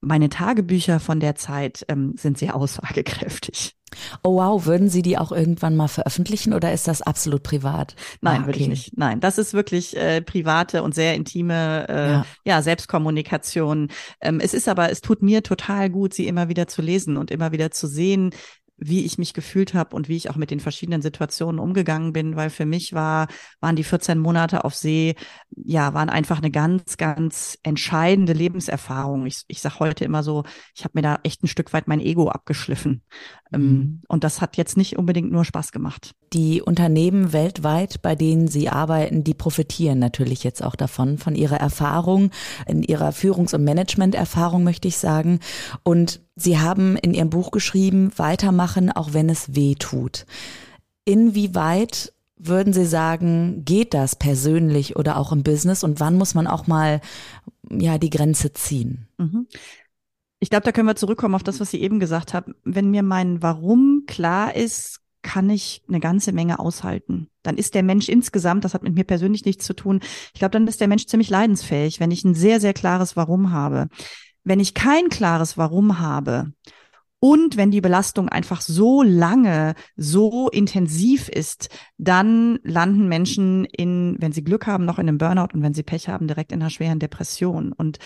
Meine 0.00 0.28
Tagebücher 0.28 1.00
von 1.00 1.18
der 1.18 1.34
Zeit 1.34 1.84
ähm, 1.88 2.14
sind 2.16 2.38
sehr 2.38 2.54
aussagekräftig. 2.56 3.74
Oh 4.22 4.36
wow, 4.36 4.66
würden 4.66 4.90
Sie 4.90 5.00
die 5.00 5.16
auch 5.16 5.32
irgendwann 5.32 5.74
mal 5.74 5.88
veröffentlichen 5.88 6.52
oder 6.52 6.72
ist 6.74 6.86
das 6.86 7.00
absolut 7.00 7.42
privat? 7.42 7.96
Nein, 8.20 8.36
ah, 8.36 8.38
okay. 8.40 8.46
würde 8.46 8.58
ich 8.60 8.68
nicht. 8.68 8.98
Nein, 8.98 9.18
das 9.20 9.38
ist 9.38 9.54
wirklich 9.54 9.96
äh, 9.96 10.20
private 10.20 10.82
und 10.82 10.94
sehr 10.94 11.14
intime 11.14 11.88
äh, 11.88 12.10
ja. 12.10 12.26
ja 12.44 12.62
Selbstkommunikation. 12.62 13.88
Ähm, 14.20 14.40
es 14.40 14.52
ist 14.52 14.68
aber, 14.68 14.90
es 14.90 15.00
tut 15.00 15.22
mir 15.22 15.42
total 15.42 15.88
gut, 15.88 16.12
sie 16.12 16.28
immer 16.28 16.48
wieder 16.48 16.68
zu 16.68 16.82
lesen 16.82 17.16
und 17.16 17.30
immer 17.30 17.50
wieder 17.50 17.70
zu 17.70 17.86
sehen, 17.86 18.30
wie 18.78 19.04
ich 19.04 19.18
mich 19.18 19.34
gefühlt 19.34 19.74
habe 19.74 19.94
und 19.94 20.08
wie 20.08 20.16
ich 20.16 20.30
auch 20.30 20.36
mit 20.36 20.50
den 20.50 20.60
verschiedenen 20.60 21.02
Situationen 21.02 21.58
umgegangen 21.58 22.12
bin, 22.12 22.36
weil 22.36 22.48
für 22.48 22.64
mich 22.64 22.92
war, 22.92 23.26
waren 23.60 23.76
die 23.76 23.84
14 23.84 24.18
Monate 24.18 24.64
auf 24.64 24.74
See, 24.74 25.16
ja, 25.50 25.94
waren 25.94 26.08
einfach 26.08 26.38
eine 26.38 26.50
ganz, 26.50 26.96
ganz 26.96 27.58
entscheidende 27.64 28.32
Lebenserfahrung. 28.32 29.26
Ich, 29.26 29.42
ich 29.48 29.60
sage 29.60 29.80
heute 29.80 30.04
immer 30.04 30.22
so, 30.22 30.44
ich 30.74 30.84
habe 30.84 30.92
mir 30.94 31.02
da 31.02 31.18
echt 31.24 31.42
ein 31.42 31.48
Stück 31.48 31.72
weit 31.72 31.88
mein 31.88 32.00
Ego 32.00 32.28
abgeschliffen. 32.28 33.02
Ähm, 33.52 33.62
mhm. 33.62 34.02
Und 34.08 34.24
das 34.24 34.40
hat 34.40 34.56
jetzt 34.56 34.76
nicht 34.76 34.96
unbedingt 34.96 35.32
nur 35.32 35.44
Spaß 35.44 35.72
gemacht. 35.72 36.12
Die 36.32 36.60
Unternehmen 36.60 37.32
weltweit, 37.32 38.02
bei 38.02 38.14
denen 38.14 38.48
Sie 38.48 38.68
arbeiten, 38.68 39.24
die 39.24 39.34
profitieren 39.34 39.98
natürlich 39.98 40.44
jetzt 40.44 40.62
auch 40.62 40.76
davon, 40.76 41.16
von 41.18 41.34
Ihrer 41.34 41.56
Erfahrung, 41.56 42.30
in 42.66 42.82
Ihrer 42.82 43.12
Führungs- 43.12 43.54
und 43.54 43.64
Managementerfahrung, 43.64 44.62
möchte 44.62 44.88
ich 44.88 44.98
sagen. 44.98 45.40
Und 45.82 46.20
Sie 46.36 46.58
haben 46.58 46.96
in 46.96 47.14
Ihrem 47.14 47.30
Buch 47.30 47.50
geschrieben, 47.50 48.12
weitermachen, 48.16 48.92
auch 48.92 49.12
wenn 49.12 49.30
es 49.30 49.54
weh 49.54 49.74
tut. 49.74 50.26
Inwieweit 51.04 52.12
würden 52.36 52.72
Sie 52.72 52.86
sagen, 52.86 53.64
geht 53.64 53.94
das 53.94 54.16
persönlich 54.16 54.96
oder 54.96 55.16
auch 55.16 55.32
im 55.32 55.42
Business 55.42 55.82
und 55.82 56.00
wann 56.00 56.16
muss 56.16 56.34
man 56.34 56.46
auch 56.46 56.66
mal 56.66 57.00
ja 57.70 57.98
die 57.98 58.10
Grenze 58.10 58.52
ziehen? 58.52 59.08
Mhm. 59.18 59.46
Ich 60.40 60.50
glaube, 60.50 60.64
da 60.64 60.72
können 60.72 60.86
wir 60.86 60.94
zurückkommen 60.94 61.34
auf 61.34 61.42
das, 61.42 61.58
was 61.58 61.70
Sie 61.70 61.80
eben 61.80 61.98
gesagt 61.98 62.32
haben. 62.32 62.54
Wenn 62.62 62.90
mir 62.90 63.02
mein 63.02 63.42
Warum 63.42 64.04
klar 64.06 64.54
ist, 64.54 65.00
kann 65.28 65.50
ich 65.50 65.82
eine 65.86 66.00
ganze 66.00 66.32
Menge 66.32 66.58
aushalten. 66.58 67.28
Dann 67.42 67.58
ist 67.58 67.74
der 67.74 67.82
Mensch 67.82 68.08
insgesamt, 68.08 68.64
das 68.64 68.72
hat 68.72 68.82
mit 68.82 68.94
mir 68.94 69.04
persönlich 69.04 69.44
nichts 69.44 69.66
zu 69.66 69.74
tun, 69.74 70.00
ich 70.32 70.38
glaube, 70.38 70.52
dann 70.52 70.66
ist 70.66 70.80
der 70.80 70.88
Mensch 70.88 71.04
ziemlich 71.04 71.28
leidensfähig, 71.28 72.00
wenn 72.00 72.10
ich 72.10 72.24
ein 72.24 72.34
sehr, 72.34 72.60
sehr 72.60 72.72
klares 72.72 73.14
Warum 73.14 73.52
habe. 73.52 73.88
Wenn 74.42 74.58
ich 74.58 74.72
kein 74.72 75.10
klares 75.10 75.58
Warum 75.58 75.98
habe 75.98 76.52
und 77.20 77.58
wenn 77.58 77.70
die 77.70 77.82
Belastung 77.82 78.30
einfach 78.30 78.62
so 78.62 79.02
lange, 79.02 79.74
so 79.96 80.48
intensiv 80.48 81.28
ist, 81.28 81.68
dann 81.98 82.58
landen 82.62 83.06
Menschen 83.06 83.66
in, 83.66 84.16
wenn 84.20 84.32
sie 84.32 84.44
Glück 84.44 84.66
haben, 84.66 84.86
noch 84.86 84.98
in 84.98 85.08
einem 85.08 85.18
Burnout 85.18 85.52
und 85.52 85.60
wenn 85.60 85.74
sie 85.74 85.82
Pech 85.82 86.08
haben, 86.08 86.26
direkt 86.26 86.52
in 86.52 86.62
einer 86.62 86.70
schweren 86.70 87.00
Depression. 87.00 87.74
Und 87.74 87.98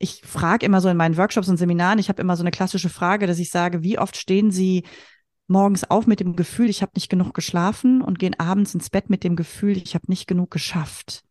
ich 0.00 0.22
frage 0.24 0.66
immer 0.66 0.80
so 0.80 0.88
in 0.88 0.96
meinen 0.96 1.16
Workshops 1.16 1.48
und 1.48 1.56
Seminaren, 1.56 2.00
ich 2.00 2.08
habe 2.08 2.20
immer 2.20 2.36
so 2.36 2.42
eine 2.42 2.50
klassische 2.50 2.88
Frage, 2.88 3.28
dass 3.28 3.38
ich 3.38 3.50
sage, 3.50 3.84
wie 3.84 4.00
oft 4.00 4.16
stehen 4.16 4.50
Sie 4.50 4.82
morgens 5.46 5.88
auf 5.90 6.06
mit 6.06 6.20
dem 6.20 6.36
Gefühl, 6.36 6.70
ich 6.70 6.82
habe 6.82 6.92
nicht 6.94 7.08
genug 7.08 7.34
geschlafen 7.34 8.02
und 8.02 8.18
gehen 8.18 8.38
abends 8.38 8.74
ins 8.74 8.90
Bett 8.90 9.10
mit 9.10 9.24
dem 9.24 9.36
Gefühl, 9.36 9.76
ich 9.76 9.94
habe 9.94 10.06
nicht 10.08 10.26
genug 10.26 10.50
geschafft. 10.50 11.22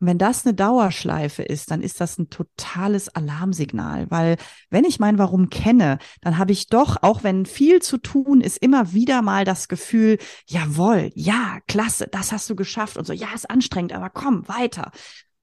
Und 0.00 0.06
wenn 0.06 0.18
das 0.18 0.44
eine 0.44 0.54
Dauerschleife 0.54 1.42
ist, 1.42 1.70
dann 1.70 1.80
ist 1.80 2.00
das 2.00 2.18
ein 2.18 2.30
totales 2.30 3.08
Alarmsignal, 3.08 4.10
weil 4.10 4.36
wenn 4.70 4.84
ich 4.84 5.00
mein 5.00 5.18
Warum 5.18 5.48
kenne, 5.50 5.98
dann 6.20 6.38
habe 6.38 6.52
ich 6.52 6.68
doch, 6.68 7.02
auch 7.02 7.22
wenn 7.22 7.46
viel 7.46 7.80
zu 7.80 7.98
tun 7.98 8.40
ist, 8.40 8.58
immer 8.58 8.92
wieder 8.92 9.22
mal 9.22 9.44
das 9.44 9.68
Gefühl, 9.68 10.18
jawohl, 10.46 11.10
ja, 11.14 11.58
klasse, 11.66 12.08
das 12.10 12.32
hast 12.32 12.48
du 12.50 12.56
geschafft 12.56 12.96
und 12.96 13.06
so, 13.06 13.12
ja, 13.12 13.28
ist 13.34 13.50
anstrengend, 13.50 13.92
aber 13.92 14.10
komm, 14.10 14.46
weiter. 14.48 14.90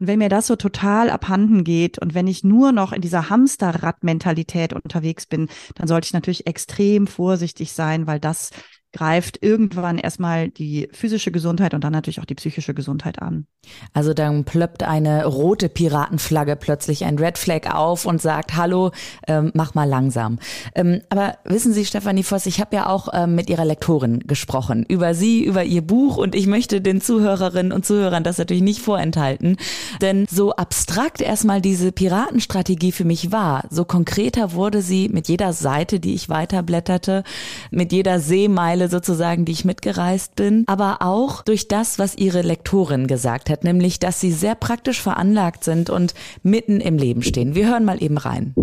Und 0.02 0.08
wenn 0.08 0.18
mir 0.18 0.30
das 0.30 0.48
so 0.48 0.56
total 0.56 1.12
abhanden 1.12 1.64
geht 1.64 2.00
und 2.00 2.16
wenn 2.16 2.26
ich 2.26 2.44
nur 2.44 2.72
noch 2.72 2.92
in 2.92 3.02
dieser 3.02 3.30
Hamsterrad-Mentalität 3.30 4.74
unterwegs 4.74 5.28
bin, 5.28 5.48
dann 5.76 5.88
sollte 5.88 6.06
ich 6.08 6.14
natürlich 6.14 6.48
extrem 6.48 7.06
vorsichtig 7.06 7.74
sein, 7.74 8.08
weil 8.08 8.20
das 8.20 8.50
greift 8.94 9.42
irgendwann 9.42 9.98
erstmal 9.98 10.50
die 10.50 10.90
physische 10.92 11.32
Gesundheit 11.32 11.74
und 11.74 11.84
dann 11.84 11.94
natürlich 11.94 12.20
auch 12.20 12.26
die 12.26 12.36
psychische 12.36 12.74
Gesundheit 12.74 13.22
an. 13.22 13.46
Also 13.94 14.14
dann 14.14 14.44
plöppt 14.44 14.84
eine 14.84 15.26
rote 15.26 15.70
Piratenflagge 15.70 16.56
plötzlich 16.56 17.06
ein 17.06 17.18
Red 17.18 17.38
Flag 17.38 17.74
auf 17.74 18.06
und 18.06 18.22
sagt, 18.22 18.56
hallo, 18.56 18.92
ähm, 19.28 19.52
mach 19.54 19.76
mal 19.76 19.88
langsam. 19.88 20.40
Ähm, 20.76 21.02
aber 21.10 21.38
wissen 21.46 21.74
Sie, 21.74 21.86
Stefanie 21.86 22.24
Voss, 22.24 22.46
ich 22.46 22.60
habe 22.60 22.76
ja 22.76 22.88
auch 22.88 23.10
ähm, 23.14 23.36
mit 23.36 23.50
Ihrer 23.50 23.66
Lektorin 23.66 24.20
gesprochen, 24.20 24.86
über 24.88 25.14
Sie, 25.14 25.44
über 25.44 25.64
Ihr 25.64 25.82
Buch 25.82 26.18
und 26.18 26.36
ich 26.36 26.48
möchte 26.48 26.82
den 26.82 27.02
Zuhörerinnen 27.02 27.72
und 27.72 27.86
Zuhörern 27.86 28.24
das 28.24 28.38
natürlich 28.38 28.64
nicht 28.64 28.82
vorenthalten, 28.82 29.58
denn 30.02 30.26
so 30.30 30.52
abstrakt 30.54 31.22
erstmal 31.22 31.62
diese 31.62 31.92
Piratenstrategie 31.92 32.92
für 32.92 33.06
mich 33.06 33.32
war, 33.32 33.64
so 33.70 33.86
konkreter 33.86 34.54
wurde 34.54 34.82
sie 34.82 35.10
mit 35.10 35.28
jeder 35.28 35.54
Seite, 35.54 36.00
die 36.00 36.14
ich 36.14 36.30
weiterblätterte, 36.30 37.24
mit 37.70 37.92
jeder 37.92 38.20
Seemeile 38.20 38.81
Teile 38.82 38.90
sozusagen, 38.90 39.46
die 39.46 39.52
ich 39.52 39.66
mitgereist 39.66 40.36
bin, 40.36 40.64
aber 40.68 40.98
auch 41.02 41.44
durch 41.44 41.68
das, 41.68 42.00
was 42.00 42.16
ihre 42.18 42.42
Lektorin 42.42 43.08
gesagt 43.08 43.50
hat, 43.50 43.64
nämlich, 43.64 44.00
dass 44.00 44.20
sie 44.20 44.32
sehr 44.32 44.56
praktisch 44.56 45.02
veranlagt 45.02 45.64
sind 45.64 45.90
und 45.90 46.14
mitten 46.42 46.80
im 46.80 46.98
Leben 46.98 47.22
stehen. 47.22 47.54
Wir 47.54 47.68
hören 47.68 47.86
mal 47.86 48.02
eben 48.02 48.18
rein. 48.18 48.56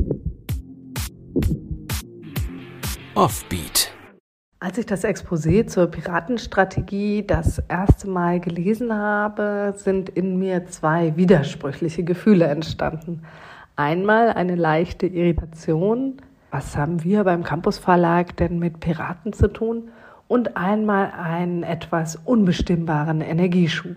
Offbeat. 3.15 3.93
Als 4.61 4.77
ich 4.77 4.87
das 4.87 5.05
Exposé 5.05 5.67
zur 5.67 5.87
Piratenstrategie 5.87 7.25
das 7.25 7.63
erste 7.69 8.09
Mal 8.09 8.41
gelesen 8.41 8.93
habe, 8.93 9.73
sind 9.77 10.09
in 10.09 10.37
mir 10.37 10.67
zwei 10.67 11.17
widersprüchliche 11.17 12.03
Gefühle 12.03 12.47
entstanden. 12.47 13.23
Einmal 13.77 14.31
eine 14.31 14.57
leichte 14.57 15.07
Irritation. 15.07 16.21
Was 16.51 16.77
haben 16.77 17.05
wir 17.05 17.23
beim 17.23 17.45
Campus 17.45 17.79
Verlag 17.79 18.37
denn 18.37 18.59
mit 18.59 18.81
Piraten 18.81 19.33
zu 19.33 19.47
tun? 19.47 19.91
Und 20.29 20.57
einmal 20.57 21.13
einen 21.19 21.63
etwas 21.63 22.17
unbestimmbaren 22.17 23.21
Energieschub. 23.23 23.97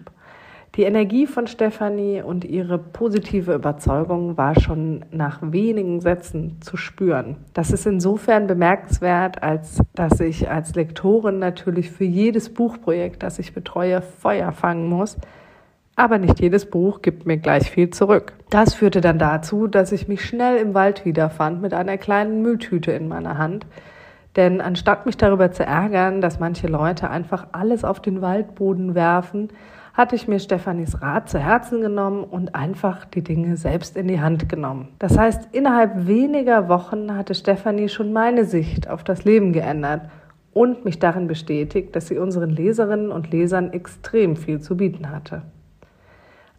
Die 0.76 0.84
Energie 0.84 1.28
von 1.28 1.48
Stefanie 1.48 2.22
und 2.22 2.46
ihre 2.46 2.78
positive 2.78 3.54
Überzeugung 3.54 4.38
war 4.38 4.58
schon 4.58 5.04
nach 5.12 5.40
wenigen 5.42 6.00
Sätzen 6.00 6.62
zu 6.62 6.78
spüren. 6.78 7.36
Das 7.54 7.72
ist 7.72 7.86
insofern 7.86 8.48
bemerkenswert, 8.48 9.44
als 9.44 9.82
dass 9.94 10.22
ich 10.22 10.50
als 10.50 10.74
Lektorin 10.74 11.40
natürlich 11.40 11.92
für 11.92 12.06
jedes 12.06 12.54
Buchprojekt, 12.54 13.22
das 13.22 13.38
ich 13.38 13.54
betreue, 13.54 14.02
Feuer 14.02 14.54
fangen 14.54 14.88
muss. 14.88 15.18
Aber 15.98 16.18
nicht 16.18 16.40
jedes 16.40 16.66
Buch 16.66 17.02
gibt 17.02 17.26
mir 17.26 17.38
gleich 17.38 17.70
viel 17.70 17.90
zurück. 17.90 18.32
Das 18.50 18.74
führte 18.74 19.02
dann 19.02 19.20
dazu, 19.20 19.68
dass 19.68 19.92
ich 19.92 20.08
mich 20.08 20.24
schnell 20.24 20.56
im 20.56 20.74
Wald 20.74 21.04
wiederfand 21.04 21.62
mit 21.62 21.74
einer 21.74 21.98
kleinen 21.98 22.42
Mülltüte 22.42 22.94
in 22.94 23.10
meiner 23.10 23.38
Hand, 23.38 23.66
denn 24.36 24.62
anstatt 24.62 25.06
mich 25.06 25.18
darüber 25.18 25.52
zu 25.52 25.64
ärgern, 25.64 26.22
dass 26.22 26.40
manche 26.40 26.68
Leute 26.68 27.10
einfach 27.10 27.48
alles 27.52 27.84
auf 27.84 28.00
den 28.00 28.22
Waldboden 28.22 28.96
werfen, 28.96 29.50
hatte 29.94 30.16
ich 30.16 30.28
mir 30.28 30.40
Stefanis 30.40 31.02
Rat 31.02 31.30
zu 31.30 31.38
Herzen 31.38 31.82
genommen 31.82 32.24
und 32.24 32.56
einfach 32.56 33.06
die 33.06 33.24
Dinge 33.24 33.58
selbst 33.58 33.98
in 33.98 34.08
die 34.08 34.22
Hand 34.22 34.48
genommen. 34.48 34.88
Das 35.00 35.18
heißt, 35.18 35.50
innerhalb 35.52 36.08
weniger 36.08 36.70
Wochen 36.70 37.16
hatte 37.16 37.36
Stefanie 37.36 37.90
schon 37.90 38.14
meine 38.14 38.46
Sicht 38.46 38.90
auf 38.90 39.04
das 39.04 39.26
Leben 39.26 39.52
geändert 39.52 40.04
und 40.54 40.86
mich 40.86 41.00
darin 41.00 41.28
bestätigt, 41.28 41.96
dass 41.96 42.08
sie 42.08 42.18
unseren 42.18 42.50
Leserinnen 42.50 43.12
und 43.12 43.32
Lesern 43.32 43.74
extrem 43.74 44.36
viel 44.36 44.62
zu 44.62 44.78
bieten 44.78 45.10
hatte. 45.10 45.44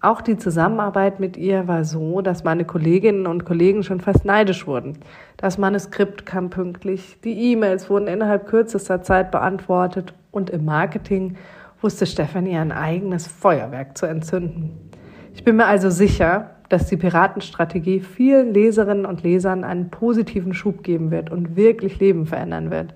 Auch 0.05 0.21
die 0.21 0.37
Zusammenarbeit 0.37 1.21
mit 1.21 1.37
ihr 1.37 1.69
war 1.69 1.85
so, 1.85 2.23
dass 2.23 2.43
meine 2.43 2.65
Kolleginnen 2.65 3.29
und 3.29 3.45
Kollegen 3.45 3.85
schon 3.85 4.01
fast 4.01 4.25
neidisch 4.25 4.67
wurden. 4.67 4.99
Das 5.37 5.59
Manuskript 5.59 6.27
kam 6.27 6.51
pünktlich, 6.51 7.19
die 7.23 7.53
E-Mails 7.53 7.89
wurden 7.89 8.09
innerhalb 8.09 8.49
kürzester 8.49 9.03
Zeit 9.03 9.31
beantwortet 9.31 10.13
und 10.33 10.51
im 10.51 10.65
Marketing 10.65 11.37
wusste 11.81 12.07
Stefanie 12.07 12.57
ein 12.57 12.73
eigenes 12.73 13.29
Feuerwerk 13.29 13.97
zu 13.97 14.07
entzünden. 14.07 14.91
Ich 15.35 15.45
bin 15.45 15.55
mir 15.55 15.67
also 15.67 15.89
sicher, 15.89 16.51
dass 16.69 16.89
die 16.89 16.97
Piratenstrategie 16.97 18.01
vielen 18.01 18.53
Leserinnen 18.53 19.07
und 19.07 19.23
Lesern 19.23 19.63
einen 19.63 19.91
positiven 19.91 20.53
Schub 20.53 20.83
geben 20.83 21.13
wird 21.13 21.31
und 21.31 21.55
wirklich 21.55 22.01
Leben 22.01 22.27
verändern 22.27 22.73
wird. 22.73 22.93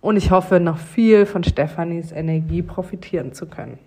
Und 0.00 0.16
ich 0.16 0.30
hoffe, 0.30 0.60
noch 0.60 0.78
viel 0.78 1.26
von 1.26 1.44
Stefanis 1.44 2.10
Energie 2.10 2.62
profitieren 2.62 3.34
zu 3.34 3.44
können. 3.44 3.78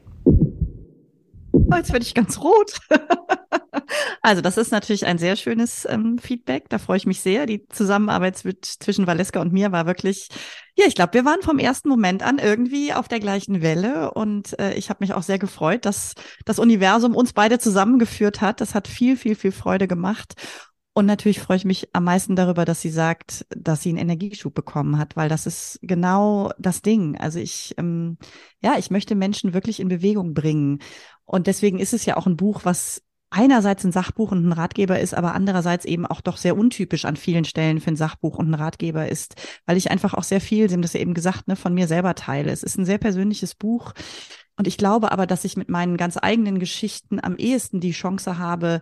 Oh, 1.53 1.75
jetzt 1.75 1.91
werde 1.91 2.05
ich 2.05 2.13
ganz 2.13 2.39
rot. 2.39 2.79
also 4.21 4.41
das 4.41 4.57
ist 4.57 4.71
natürlich 4.71 5.05
ein 5.05 5.17
sehr 5.17 5.35
schönes 5.35 5.85
ähm, 5.89 6.17
Feedback. 6.17 6.69
Da 6.69 6.77
freue 6.77 6.97
ich 6.97 7.05
mich 7.05 7.21
sehr. 7.21 7.45
Die 7.45 7.67
Zusammenarbeit 7.67 8.37
zwischen 8.37 9.07
Valeska 9.07 9.41
und 9.41 9.51
mir 9.51 9.71
war 9.71 9.85
wirklich, 9.85 10.29
ja, 10.77 10.85
ich 10.87 10.95
glaube, 10.95 11.13
wir 11.13 11.25
waren 11.25 11.41
vom 11.41 11.59
ersten 11.59 11.89
Moment 11.89 12.23
an 12.23 12.39
irgendwie 12.39 12.93
auf 12.93 13.07
der 13.07 13.19
gleichen 13.19 13.61
Welle. 13.61 14.11
Und 14.11 14.57
äh, 14.59 14.73
ich 14.75 14.89
habe 14.89 14.99
mich 15.01 15.13
auch 15.13 15.23
sehr 15.23 15.39
gefreut, 15.39 15.85
dass 15.85 16.13
das 16.45 16.59
Universum 16.59 17.15
uns 17.15 17.33
beide 17.33 17.59
zusammengeführt 17.59 18.41
hat. 18.41 18.61
Das 18.61 18.73
hat 18.73 18.87
viel, 18.87 19.17
viel, 19.17 19.35
viel 19.35 19.51
Freude 19.51 19.87
gemacht. 19.87 20.33
Und 20.93 21.05
natürlich 21.05 21.39
freue 21.39 21.57
ich 21.57 21.65
mich 21.65 21.89
am 21.93 22.03
meisten 22.03 22.35
darüber, 22.35 22.65
dass 22.65 22.81
sie 22.81 22.89
sagt, 22.89 23.45
dass 23.49 23.81
sie 23.81 23.89
einen 23.89 23.97
Energieschub 23.97 24.53
bekommen 24.53 24.97
hat, 24.97 25.15
weil 25.15 25.29
das 25.29 25.47
ist 25.47 25.79
genau 25.81 26.51
das 26.59 26.81
Ding. 26.81 27.17
Also 27.17 27.39
ich, 27.39 27.73
ähm, 27.77 28.17
ja, 28.61 28.77
ich 28.77 28.91
möchte 28.91 29.15
Menschen 29.15 29.53
wirklich 29.53 29.79
in 29.79 29.87
Bewegung 29.87 30.33
bringen. 30.33 30.79
Und 31.23 31.47
deswegen 31.47 31.79
ist 31.79 31.93
es 31.93 32.05
ja 32.05 32.17
auch 32.17 32.27
ein 32.27 32.35
Buch, 32.35 32.61
was 32.65 33.03
einerseits 33.29 33.85
ein 33.85 33.93
Sachbuch 33.93 34.33
und 34.33 34.45
ein 34.45 34.51
Ratgeber 34.51 34.99
ist, 34.99 35.13
aber 35.13 35.33
andererseits 35.33 35.85
eben 35.85 36.05
auch 36.05 36.19
doch 36.19 36.35
sehr 36.35 36.57
untypisch 36.57 37.05
an 37.05 37.15
vielen 37.15 37.45
Stellen 37.45 37.79
für 37.79 37.91
ein 37.91 37.95
Sachbuch 37.95 38.37
und 38.37 38.49
ein 38.49 38.53
Ratgeber 38.53 39.07
ist, 39.07 39.35
weil 39.65 39.77
ich 39.77 39.89
einfach 39.89 40.13
auch 40.13 40.23
sehr 40.23 40.41
viel, 40.41 40.67
Sie 40.67 40.73
haben 40.75 40.81
das 40.81 40.91
ja 40.91 40.99
eben 40.99 41.13
gesagt, 41.13 41.47
ne, 41.47 41.55
von 41.55 41.73
mir 41.73 41.87
selber 41.87 42.15
teile. 42.15 42.51
Es 42.51 42.63
ist 42.63 42.77
ein 42.77 42.85
sehr 42.85 42.97
persönliches 42.97 43.55
Buch. 43.55 43.93
Und 44.57 44.67
ich 44.67 44.77
glaube 44.77 45.13
aber, 45.13 45.25
dass 45.25 45.45
ich 45.45 45.55
mit 45.55 45.69
meinen 45.69 45.95
ganz 45.95 46.17
eigenen 46.21 46.59
Geschichten 46.59 47.19
am 47.23 47.37
ehesten 47.37 47.79
die 47.79 47.93
Chance 47.93 48.37
habe, 48.37 48.81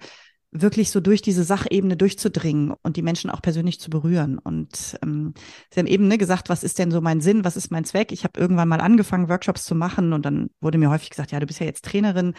wirklich 0.52 0.90
so 0.90 1.00
durch 1.00 1.22
diese 1.22 1.44
Sachebene 1.44 1.96
durchzudringen 1.96 2.74
und 2.82 2.98
die 2.98 3.02
Menschen 3.02 3.30
auch 3.30 3.42
persönlich 3.42 3.80
zu 3.80 3.90
berühren. 3.90 4.40
Und 4.40 4.98
ähm, 5.04 5.34
Sie 5.72 5.80
haben 5.80 5.88
eben 5.88 6.08
ne, 6.08 6.18
gesagt, 6.18 6.50
was 6.50 6.64
ist 6.64 6.80
denn 6.80 6.92
so 6.92 7.02
mein 7.02 7.22
Sinn, 7.22 7.46
was 7.46 7.56
ist 7.56 7.72
mein 7.72 7.86
Zweck? 7.86 8.12
Ich 8.12 8.24
habe 8.24 8.40
irgendwann 8.40 8.68
mal 8.68 8.82
angefangen, 8.82 9.30
Workshops 9.30 9.64
zu 9.64 9.76
machen 9.76 10.14
und 10.14 10.26
dann 10.26 10.50
wurde 10.60 10.78
mir 10.78 10.90
häufig 10.90 11.12
gesagt, 11.12 11.32
ja, 11.32 11.40
du 11.40 11.46
bist 11.46 11.60
ja 11.60 11.66
jetzt 11.66 11.86
Trainerin. 11.86 12.34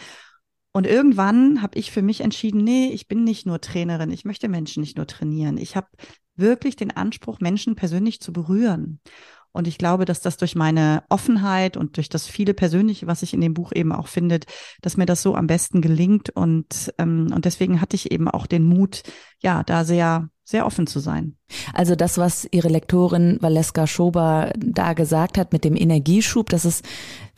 Und 0.73 0.87
irgendwann 0.87 1.61
habe 1.61 1.77
ich 1.77 1.91
für 1.91 2.01
mich 2.01 2.21
entschieden, 2.21 2.63
nee, 2.63 2.89
ich 2.93 3.07
bin 3.07 3.23
nicht 3.23 3.45
nur 3.45 3.59
Trainerin, 3.59 4.11
ich 4.11 4.25
möchte 4.25 4.47
Menschen 4.47 4.81
nicht 4.81 4.97
nur 4.97 5.07
trainieren. 5.07 5.57
Ich 5.57 5.75
habe 5.75 5.87
wirklich 6.35 6.75
den 6.75 6.91
Anspruch, 6.91 7.39
Menschen 7.39 7.75
persönlich 7.75 8.21
zu 8.21 8.31
berühren. 8.33 8.99
Und 9.51 9.67
ich 9.67 9.77
glaube, 9.77 10.05
dass 10.05 10.21
das 10.21 10.37
durch 10.37 10.55
meine 10.55 11.03
Offenheit 11.09 11.77
und 11.77 11.97
durch 11.97 12.09
das 12.09 12.27
viele 12.27 12.53
Persönliche, 12.53 13.07
was 13.07 13.19
sich 13.21 13.33
in 13.33 13.41
dem 13.41 13.53
Buch 13.53 13.71
eben 13.73 13.91
auch 13.91 14.07
findet, 14.07 14.45
dass 14.81 14.97
mir 14.97 15.05
das 15.05 15.21
so 15.21 15.35
am 15.35 15.47
besten 15.47 15.81
gelingt. 15.81 16.29
Und, 16.29 16.93
ähm, 16.97 17.27
und 17.33 17.45
deswegen 17.45 17.81
hatte 17.81 17.95
ich 17.95 18.11
eben 18.11 18.27
auch 18.27 18.47
den 18.47 18.63
Mut, 18.63 19.03
ja, 19.39 19.63
da 19.63 19.83
sehr, 19.83 20.29
sehr 20.51 20.65
offen 20.65 20.85
zu 20.85 20.99
sein. 20.99 21.35
Also 21.73 21.95
das, 21.95 22.17
was 22.17 22.47
Ihre 22.51 22.67
Lektorin 22.67 23.37
Valeska 23.41 23.87
Schober 23.87 24.51
da 24.57 24.93
gesagt 24.93 25.37
hat 25.37 25.53
mit 25.53 25.63
dem 25.63 25.75
Energieschub, 25.75 26.49
das 26.49 26.65
ist 26.65 26.85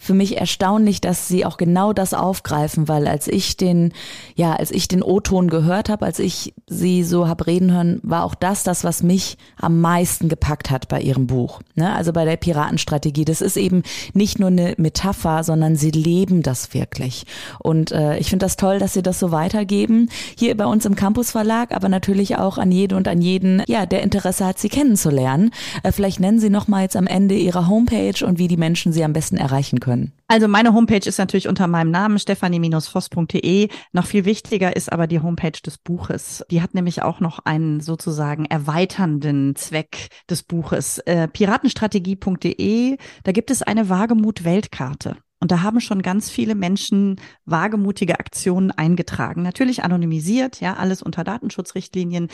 für 0.03 0.13
mich 0.13 0.37
erstaunlich, 0.37 0.99
dass 0.99 1.29
sie 1.29 1.45
auch 1.45 1.55
genau 1.55 1.93
das 1.93 2.13
aufgreifen, 2.13 2.89
weil 2.89 3.07
als 3.07 3.29
ich 3.29 3.55
den, 3.55 3.93
ja, 4.35 4.53
als 4.53 4.69
ich 4.69 4.89
den 4.89 5.01
O-Ton 5.01 5.49
gehört 5.49 5.87
habe, 5.87 6.05
als 6.05 6.19
ich 6.19 6.53
sie 6.67 7.03
so 7.03 7.29
hab 7.29 7.47
reden 7.47 7.71
hören, 7.71 8.01
war 8.03 8.25
auch 8.25 8.35
das 8.35 8.63
das, 8.63 8.83
was 8.83 9.01
mich 9.01 9.37
am 9.55 9.79
meisten 9.79 10.27
gepackt 10.27 10.71
hat 10.71 10.89
bei 10.89 10.99
ihrem 10.99 11.25
Buch. 11.27 11.61
Ne? 11.75 11.93
Also 11.95 12.11
bei 12.11 12.25
der 12.25 12.35
Piratenstrategie. 12.35 13.23
Das 13.23 13.39
ist 13.39 13.55
eben 13.55 13.83
nicht 14.13 14.39
nur 14.39 14.49
eine 14.49 14.73
Metapher, 14.77 15.45
sondern 15.45 15.77
sie 15.77 15.91
leben 15.91 16.41
das 16.41 16.73
wirklich. 16.73 17.25
Und 17.59 17.93
äh, 17.93 18.17
ich 18.17 18.29
finde 18.29 18.45
das 18.45 18.57
toll, 18.57 18.79
dass 18.79 18.93
sie 18.93 19.03
das 19.03 19.19
so 19.19 19.31
weitergeben. 19.31 20.09
Hier 20.37 20.57
bei 20.57 20.65
uns 20.65 20.85
im 20.85 20.95
Campus 20.95 21.31
Verlag, 21.31 21.73
aber 21.73 21.87
natürlich 21.87 22.35
auch 22.35 22.57
an 22.57 22.73
jede 22.73 22.97
und 23.03 23.09
an 23.09 23.21
jeden, 23.21 23.63
ja, 23.67 23.85
der 23.85 24.01
Interesse 24.01 24.45
hat, 24.45 24.57
sie 24.57 24.69
kennenzulernen. 24.69 25.51
Äh, 25.83 25.91
vielleicht 25.91 26.21
nennen 26.21 26.39
Sie 26.39 26.49
noch 26.49 26.69
mal 26.69 26.83
jetzt 26.83 26.95
am 26.95 27.05
Ende 27.05 27.35
Ihre 27.35 27.67
Homepage 27.67 28.25
und 28.25 28.39
wie 28.39 28.47
die 28.47 28.55
Menschen 28.55 28.93
sie 28.93 29.03
am 29.03 29.11
besten 29.11 29.35
erreichen 29.35 29.81
können? 29.81 30.13
Also 30.29 30.47
meine 30.47 30.73
Homepage 30.73 31.05
ist 31.05 31.17
natürlich 31.17 31.49
unter 31.49 31.67
meinem 31.67 31.91
Namen 31.91 32.17
stefanie-voss.de. 32.17 33.67
Noch 33.91 34.05
viel 34.05 34.23
wichtiger 34.23 34.73
ist 34.75 34.91
aber 34.91 35.07
die 35.07 35.19
Homepage 35.19 35.59
des 35.65 35.77
Buches. 35.77 36.45
Die 36.49 36.61
hat 36.61 36.73
nämlich 36.73 37.01
auch 37.01 37.19
noch 37.19 37.39
einen 37.39 37.81
sozusagen 37.81 38.45
erweiternden 38.45 39.57
Zweck 39.57 40.07
des 40.29 40.43
Buches. 40.43 40.99
Äh, 40.99 41.27
piratenstrategie.de, 41.27 42.97
da 43.23 43.31
gibt 43.33 43.51
es 43.51 43.63
eine 43.63 43.89
Wagemut-Weltkarte. 43.89 45.17
Und 45.43 45.51
da 45.51 45.61
haben 45.61 45.81
schon 45.81 46.01
ganz 46.01 46.29
viele 46.29 46.55
Menschen 46.55 47.19
wagemutige 47.43 48.17
Aktionen 48.17 48.71
eingetragen. 48.71 49.41
Natürlich 49.43 49.83
anonymisiert, 49.83 50.61
ja, 50.61 50.75
alles 50.75 51.03
unter 51.03 51.25
Datenschutzrichtlinien. 51.25 52.29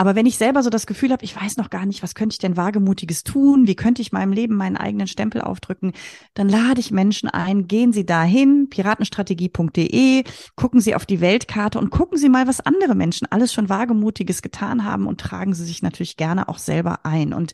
Aber 0.00 0.14
wenn 0.14 0.26
ich 0.26 0.38
selber 0.38 0.62
so 0.62 0.70
das 0.70 0.86
Gefühl 0.86 1.10
habe, 1.10 1.24
ich 1.24 1.34
weiß 1.34 1.56
noch 1.56 1.70
gar 1.70 1.84
nicht, 1.84 2.04
was 2.04 2.14
könnte 2.14 2.34
ich 2.34 2.38
denn 2.38 2.56
wagemutiges 2.56 3.24
tun, 3.24 3.66
wie 3.66 3.74
könnte 3.74 4.00
ich 4.00 4.12
meinem 4.12 4.32
Leben 4.32 4.54
meinen 4.54 4.76
eigenen 4.76 5.08
Stempel 5.08 5.40
aufdrücken, 5.40 5.92
dann 6.34 6.48
lade 6.48 6.78
ich 6.78 6.92
Menschen 6.92 7.28
ein, 7.28 7.66
gehen 7.66 7.92
Sie 7.92 8.06
dahin, 8.06 8.68
piratenstrategie.de, 8.70 10.22
gucken 10.54 10.80
Sie 10.80 10.94
auf 10.94 11.04
die 11.04 11.20
Weltkarte 11.20 11.80
und 11.80 11.90
gucken 11.90 12.16
Sie 12.16 12.28
mal, 12.28 12.46
was 12.46 12.60
andere 12.60 12.94
Menschen 12.94 13.26
alles 13.32 13.52
schon 13.52 13.68
wagemutiges 13.68 14.40
getan 14.40 14.84
haben 14.84 15.08
und 15.08 15.20
tragen 15.20 15.52
Sie 15.52 15.64
sich 15.64 15.82
natürlich 15.82 16.16
gerne 16.16 16.48
auch 16.48 16.58
selber 16.58 17.04
ein. 17.04 17.34
Und 17.34 17.52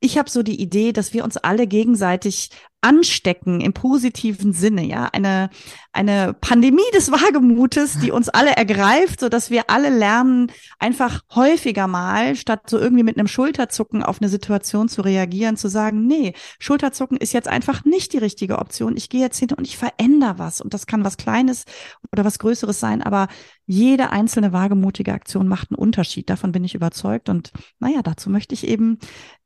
ich 0.00 0.18
habe 0.18 0.28
so 0.28 0.42
die 0.42 0.60
Idee, 0.60 0.92
dass 0.92 1.14
wir 1.14 1.22
uns 1.22 1.36
alle 1.36 1.68
gegenseitig 1.68 2.50
anstecken 2.84 3.62
im 3.62 3.72
positiven 3.72 4.52
Sinne, 4.52 4.84
ja, 4.84 5.08
eine, 5.12 5.48
eine 5.92 6.34
Pandemie 6.38 6.82
des 6.94 7.10
Wagemutes, 7.10 7.98
die 7.98 8.10
uns 8.10 8.28
alle 8.28 8.50
ergreift, 8.50 9.20
so 9.20 9.30
dass 9.30 9.50
wir 9.50 9.70
alle 9.70 9.88
lernen, 9.88 10.52
einfach 10.78 11.22
häufiger 11.34 11.86
mal, 11.86 12.36
statt 12.36 12.68
so 12.68 12.78
irgendwie 12.78 13.02
mit 13.02 13.16
einem 13.16 13.26
Schulterzucken 13.26 14.02
auf 14.02 14.20
eine 14.20 14.28
Situation 14.28 14.88
zu 14.88 15.00
reagieren, 15.00 15.56
zu 15.56 15.68
sagen, 15.68 16.06
nee, 16.06 16.34
Schulterzucken 16.58 17.16
ist 17.16 17.32
jetzt 17.32 17.48
einfach 17.48 17.86
nicht 17.86 18.12
die 18.12 18.18
richtige 18.18 18.58
Option. 18.58 18.96
Ich 18.96 19.08
gehe 19.08 19.22
jetzt 19.22 19.38
hin 19.38 19.48
und 19.56 19.66
ich 19.66 19.78
verändere 19.78 20.38
was. 20.38 20.60
Und 20.60 20.74
das 20.74 20.86
kann 20.86 21.04
was 21.04 21.16
Kleines 21.16 21.64
oder 22.12 22.24
was 22.24 22.38
Größeres 22.38 22.78
sein, 22.78 23.02
aber 23.02 23.28
jede 23.66 24.10
einzelne 24.10 24.52
wagemutige 24.52 25.14
Aktion 25.14 25.48
macht 25.48 25.70
einen 25.70 25.78
Unterschied. 25.78 26.28
Davon 26.28 26.52
bin 26.52 26.64
ich 26.64 26.74
überzeugt. 26.74 27.28
Und 27.30 27.50
naja, 27.78 28.02
dazu 28.02 28.28
möchte 28.28 28.54
ich 28.54 28.66
eben 28.66 28.98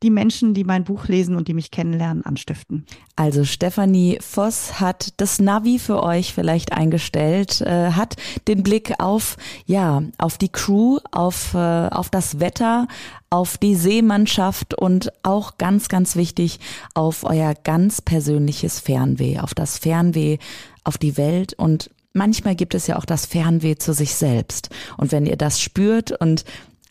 die 0.03 0.11
Menschen, 0.11 0.55
die 0.55 0.65
mein 0.65 0.85
Buch 0.85 1.07
lesen 1.07 1.37
und 1.37 1.47
die 1.47 1.55
mich 1.55 1.71
kennenlernen, 1.71 2.25
anstiften. 2.25 2.87
Also 3.15 3.28
Stefanie 3.45 4.19
Voss 4.21 4.81
hat 4.81 5.13
das 5.19 5.39
Navi 5.39 5.79
für 5.79 6.03
euch 6.03 6.33
vielleicht 6.33 6.73
eingestellt, 6.73 7.61
äh, 7.61 7.93
hat 7.93 8.17
den 8.47 8.63
Blick 8.63 8.95
auf, 8.99 9.37
ja, 9.67 10.03
auf 10.19 10.39
die 10.39 10.49
Crew, 10.49 10.99
auf, 11.11 11.55
äh, 11.55 11.59
auf 11.59 12.11
das 12.11 12.41
Wetter, 12.41 12.89
auf 13.31 13.59
die 13.59 13.75
Seemannschaft 13.75 14.75
und 14.75 15.13
auch 15.23 15.59
ganz, 15.59 15.89
ganz 15.89 16.17
wichtig 16.17 16.61
auf 16.95 17.25
euer 17.25 17.55
ganz 17.55 18.01
persönliches 18.01 18.81
Fernweh, 18.81 19.39
auf 19.39 19.55
das 19.55 19.79
Fernweh 19.79 20.39
auf 20.85 20.97
die 20.97 21.17
Welt 21.17 21.55
und 21.55 21.91
manchmal 22.15 22.57
gibt 22.57 22.75
es 22.75 22.87
ja 22.87 22.99
auch 22.99 23.05
das 23.05 23.27
Fernweh 23.27 23.77
zu 23.77 23.93
sich 23.93 24.15
selbst. 24.15 24.71
Und 24.97 25.13
wenn 25.13 25.27
ihr 25.27 25.37
das 25.37 25.61
spürt 25.61 26.13
und 26.13 26.45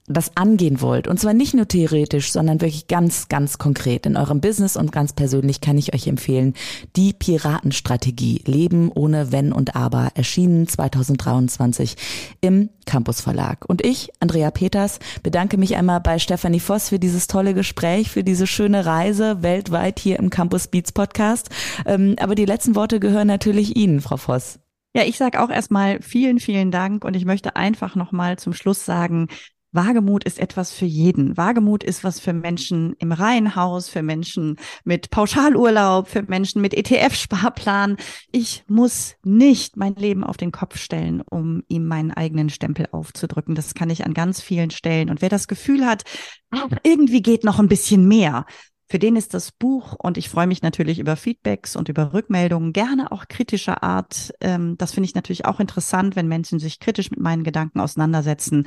das 0.07 0.35
angehen 0.35 0.79
wollt, 0.79 1.07
und 1.07 1.19
zwar 1.19 1.33
nicht 1.33 1.53
nur 1.53 1.67
theoretisch, 1.67 2.31
sondern 2.31 2.61
wirklich 2.61 2.87
ganz, 2.87 3.27
ganz 3.27 3.57
konkret 3.57 4.05
in 4.05 4.15
eurem 4.15 4.39
Business 4.39 4.77
und 4.77 4.93
ganz 4.93 5.11
persönlich 5.11 5.59
kann 5.59 5.77
ich 5.77 5.93
euch 5.93 6.07
empfehlen, 6.07 6.53
die 6.95 7.11
Piratenstrategie 7.11 8.41
Leben 8.45 8.89
ohne 8.89 9.33
Wenn 9.33 9.51
und 9.51 9.75
Aber, 9.75 10.11
erschienen 10.15 10.65
2023 10.65 11.95
im 12.39 12.69
Campus 12.85 13.19
Verlag. 13.19 13.65
Und 13.67 13.85
ich, 13.85 14.09
Andrea 14.21 14.49
Peters, 14.49 14.99
bedanke 15.23 15.57
mich 15.57 15.75
einmal 15.75 15.99
bei 15.99 16.19
Stefanie 16.19 16.61
Voss 16.61 16.87
für 16.87 16.99
dieses 16.99 17.27
tolle 17.27 17.53
Gespräch, 17.53 18.09
für 18.09 18.23
diese 18.23 18.47
schöne 18.47 18.85
Reise 18.85 19.43
weltweit 19.43 19.99
hier 19.99 20.19
im 20.19 20.29
Campus 20.29 20.69
Beats 20.69 20.93
Podcast. 20.93 21.49
Ähm, 21.85 22.15
aber 22.19 22.35
die 22.35 22.45
letzten 22.45 22.75
Worte 22.75 23.01
gehören 23.01 23.27
natürlich 23.27 23.75
Ihnen, 23.75 23.99
Frau 23.99 24.15
Voss. 24.15 24.59
Ja, 24.95 25.03
ich 25.03 25.17
sage 25.17 25.43
auch 25.43 25.49
erstmal 25.49 26.01
vielen, 26.01 26.39
vielen 26.39 26.71
Dank 26.71 27.03
und 27.03 27.15
ich 27.15 27.25
möchte 27.25 27.55
einfach 27.55 27.95
nochmal 27.95 28.39
zum 28.39 28.53
Schluss 28.53 28.85
sagen, 28.85 29.27
Wagemut 29.71 30.23
ist 30.23 30.39
etwas 30.39 30.71
für 30.71 30.85
jeden. 30.85 31.37
Wagemut 31.37 31.83
ist 31.83 32.03
was 32.03 32.19
für 32.19 32.33
Menschen 32.33 32.95
im 32.99 33.11
Reihenhaus, 33.11 33.89
für 33.89 34.01
Menschen 34.01 34.57
mit 34.83 35.09
Pauschalurlaub, 35.09 36.07
für 36.07 36.23
Menschen 36.23 36.61
mit 36.61 36.73
ETF-Sparplan. 36.73 37.97
Ich 38.31 38.63
muss 38.67 39.15
nicht 39.23 39.77
mein 39.77 39.95
Leben 39.95 40.23
auf 40.23 40.37
den 40.37 40.51
Kopf 40.51 40.77
stellen, 40.77 41.21
um 41.21 41.63
ihm 41.67 41.85
meinen 41.85 42.11
eigenen 42.11 42.49
Stempel 42.49 42.87
aufzudrücken. 42.91 43.55
Das 43.55 43.73
kann 43.73 43.89
ich 43.89 44.05
an 44.05 44.13
ganz 44.13 44.41
vielen 44.41 44.71
Stellen. 44.71 45.09
Und 45.09 45.21
wer 45.21 45.29
das 45.29 45.47
Gefühl 45.47 45.85
hat, 45.85 46.03
irgendwie 46.83 47.21
geht 47.21 47.43
noch 47.43 47.59
ein 47.59 47.67
bisschen 47.67 48.07
mehr, 48.07 48.45
Für 48.89 48.99
den 48.99 49.17
ist 49.17 49.33
das 49.33 49.51
Buch 49.51 49.95
und 49.99 50.17
ich 50.17 50.29
freue 50.29 50.47
mich 50.47 50.61
natürlich 50.61 50.99
über 50.99 51.17
Feedbacks 51.17 51.75
und 51.75 51.89
über 51.89 52.13
Rückmeldungen, 52.13 52.71
gerne 52.71 53.11
auch 53.11 53.27
kritischer 53.27 53.83
Art. 53.83 54.33
Ähm, 54.39 54.77
das 54.77 54.93
finde 54.93 55.09
ich 55.09 55.15
natürlich 55.15 55.43
auch 55.43 55.59
interessant, 55.59 56.15
wenn 56.15 56.29
Menschen 56.29 56.57
sich 56.59 56.79
kritisch 56.79 57.11
mit 57.11 57.19
meinen 57.19 57.43
Gedanken 57.43 57.81
auseinandersetzen. 57.81 58.65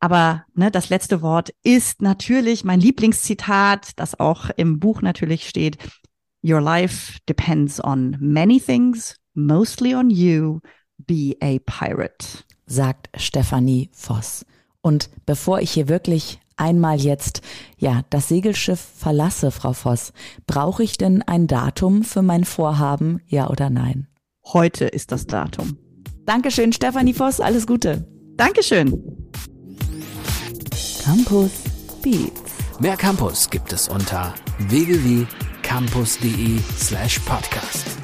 Aber 0.00 0.44
ne, 0.54 0.70
das 0.70 0.88
letzte 0.88 1.20
Wort 1.20 1.50
ist 1.62 2.00
natürlich 2.00 2.64
mein 2.64 2.80
Lieblingszitat, 2.80 3.92
das 3.96 4.18
auch 4.18 4.48
im 4.56 4.80
Buch 4.80 5.02
natürlich 5.02 5.48
steht. 5.48 5.76
Your 6.42 6.62
life 6.62 7.18
depends 7.28 7.82
on 7.84 8.16
many 8.18 8.58
things, 8.58 9.16
mostly 9.34 9.94
on 9.94 10.08
you. 10.08 10.60
Be 10.96 11.36
a 11.42 11.58
pirate. 11.66 12.44
Sagt 12.66 13.10
Stefanie 13.16 13.90
Voss. 13.92 14.46
Und 14.80 15.10
bevor 15.26 15.60
ich 15.60 15.70
hier 15.70 15.88
wirklich 15.88 16.40
einmal 16.56 17.00
jetzt, 17.00 17.42
ja, 17.76 18.02
das 18.10 18.28
Segelschiff 18.28 18.80
verlasse, 18.80 19.50
Frau 19.50 19.72
Voss, 19.72 20.12
brauche 20.46 20.82
ich 20.82 20.96
denn 20.96 21.22
ein 21.22 21.46
Datum 21.46 22.04
für 22.04 22.22
mein 22.22 22.44
Vorhaben, 22.44 23.20
ja 23.26 23.48
oder 23.50 23.70
nein? 23.70 24.08
Heute 24.46 24.86
ist 24.86 25.12
das 25.12 25.26
Datum. 25.26 25.78
Dankeschön, 26.24 26.72
Stefanie 26.72 27.14
Voss, 27.14 27.40
alles 27.40 27.66
Gute. 27.66 28.06
Dankeschön. 28.36 29.20
Campus 31.04 31.50
Beats. 32.02 32.52
Mehr 32.78 32.96
Campus 32.96 33.48
gibt 33.48 33.72
es 33.72 33.88
unter 33.88 34.34
www.campus.de 34.68 36.58
slash 36.76 37.18
podcast. 37.20 37.99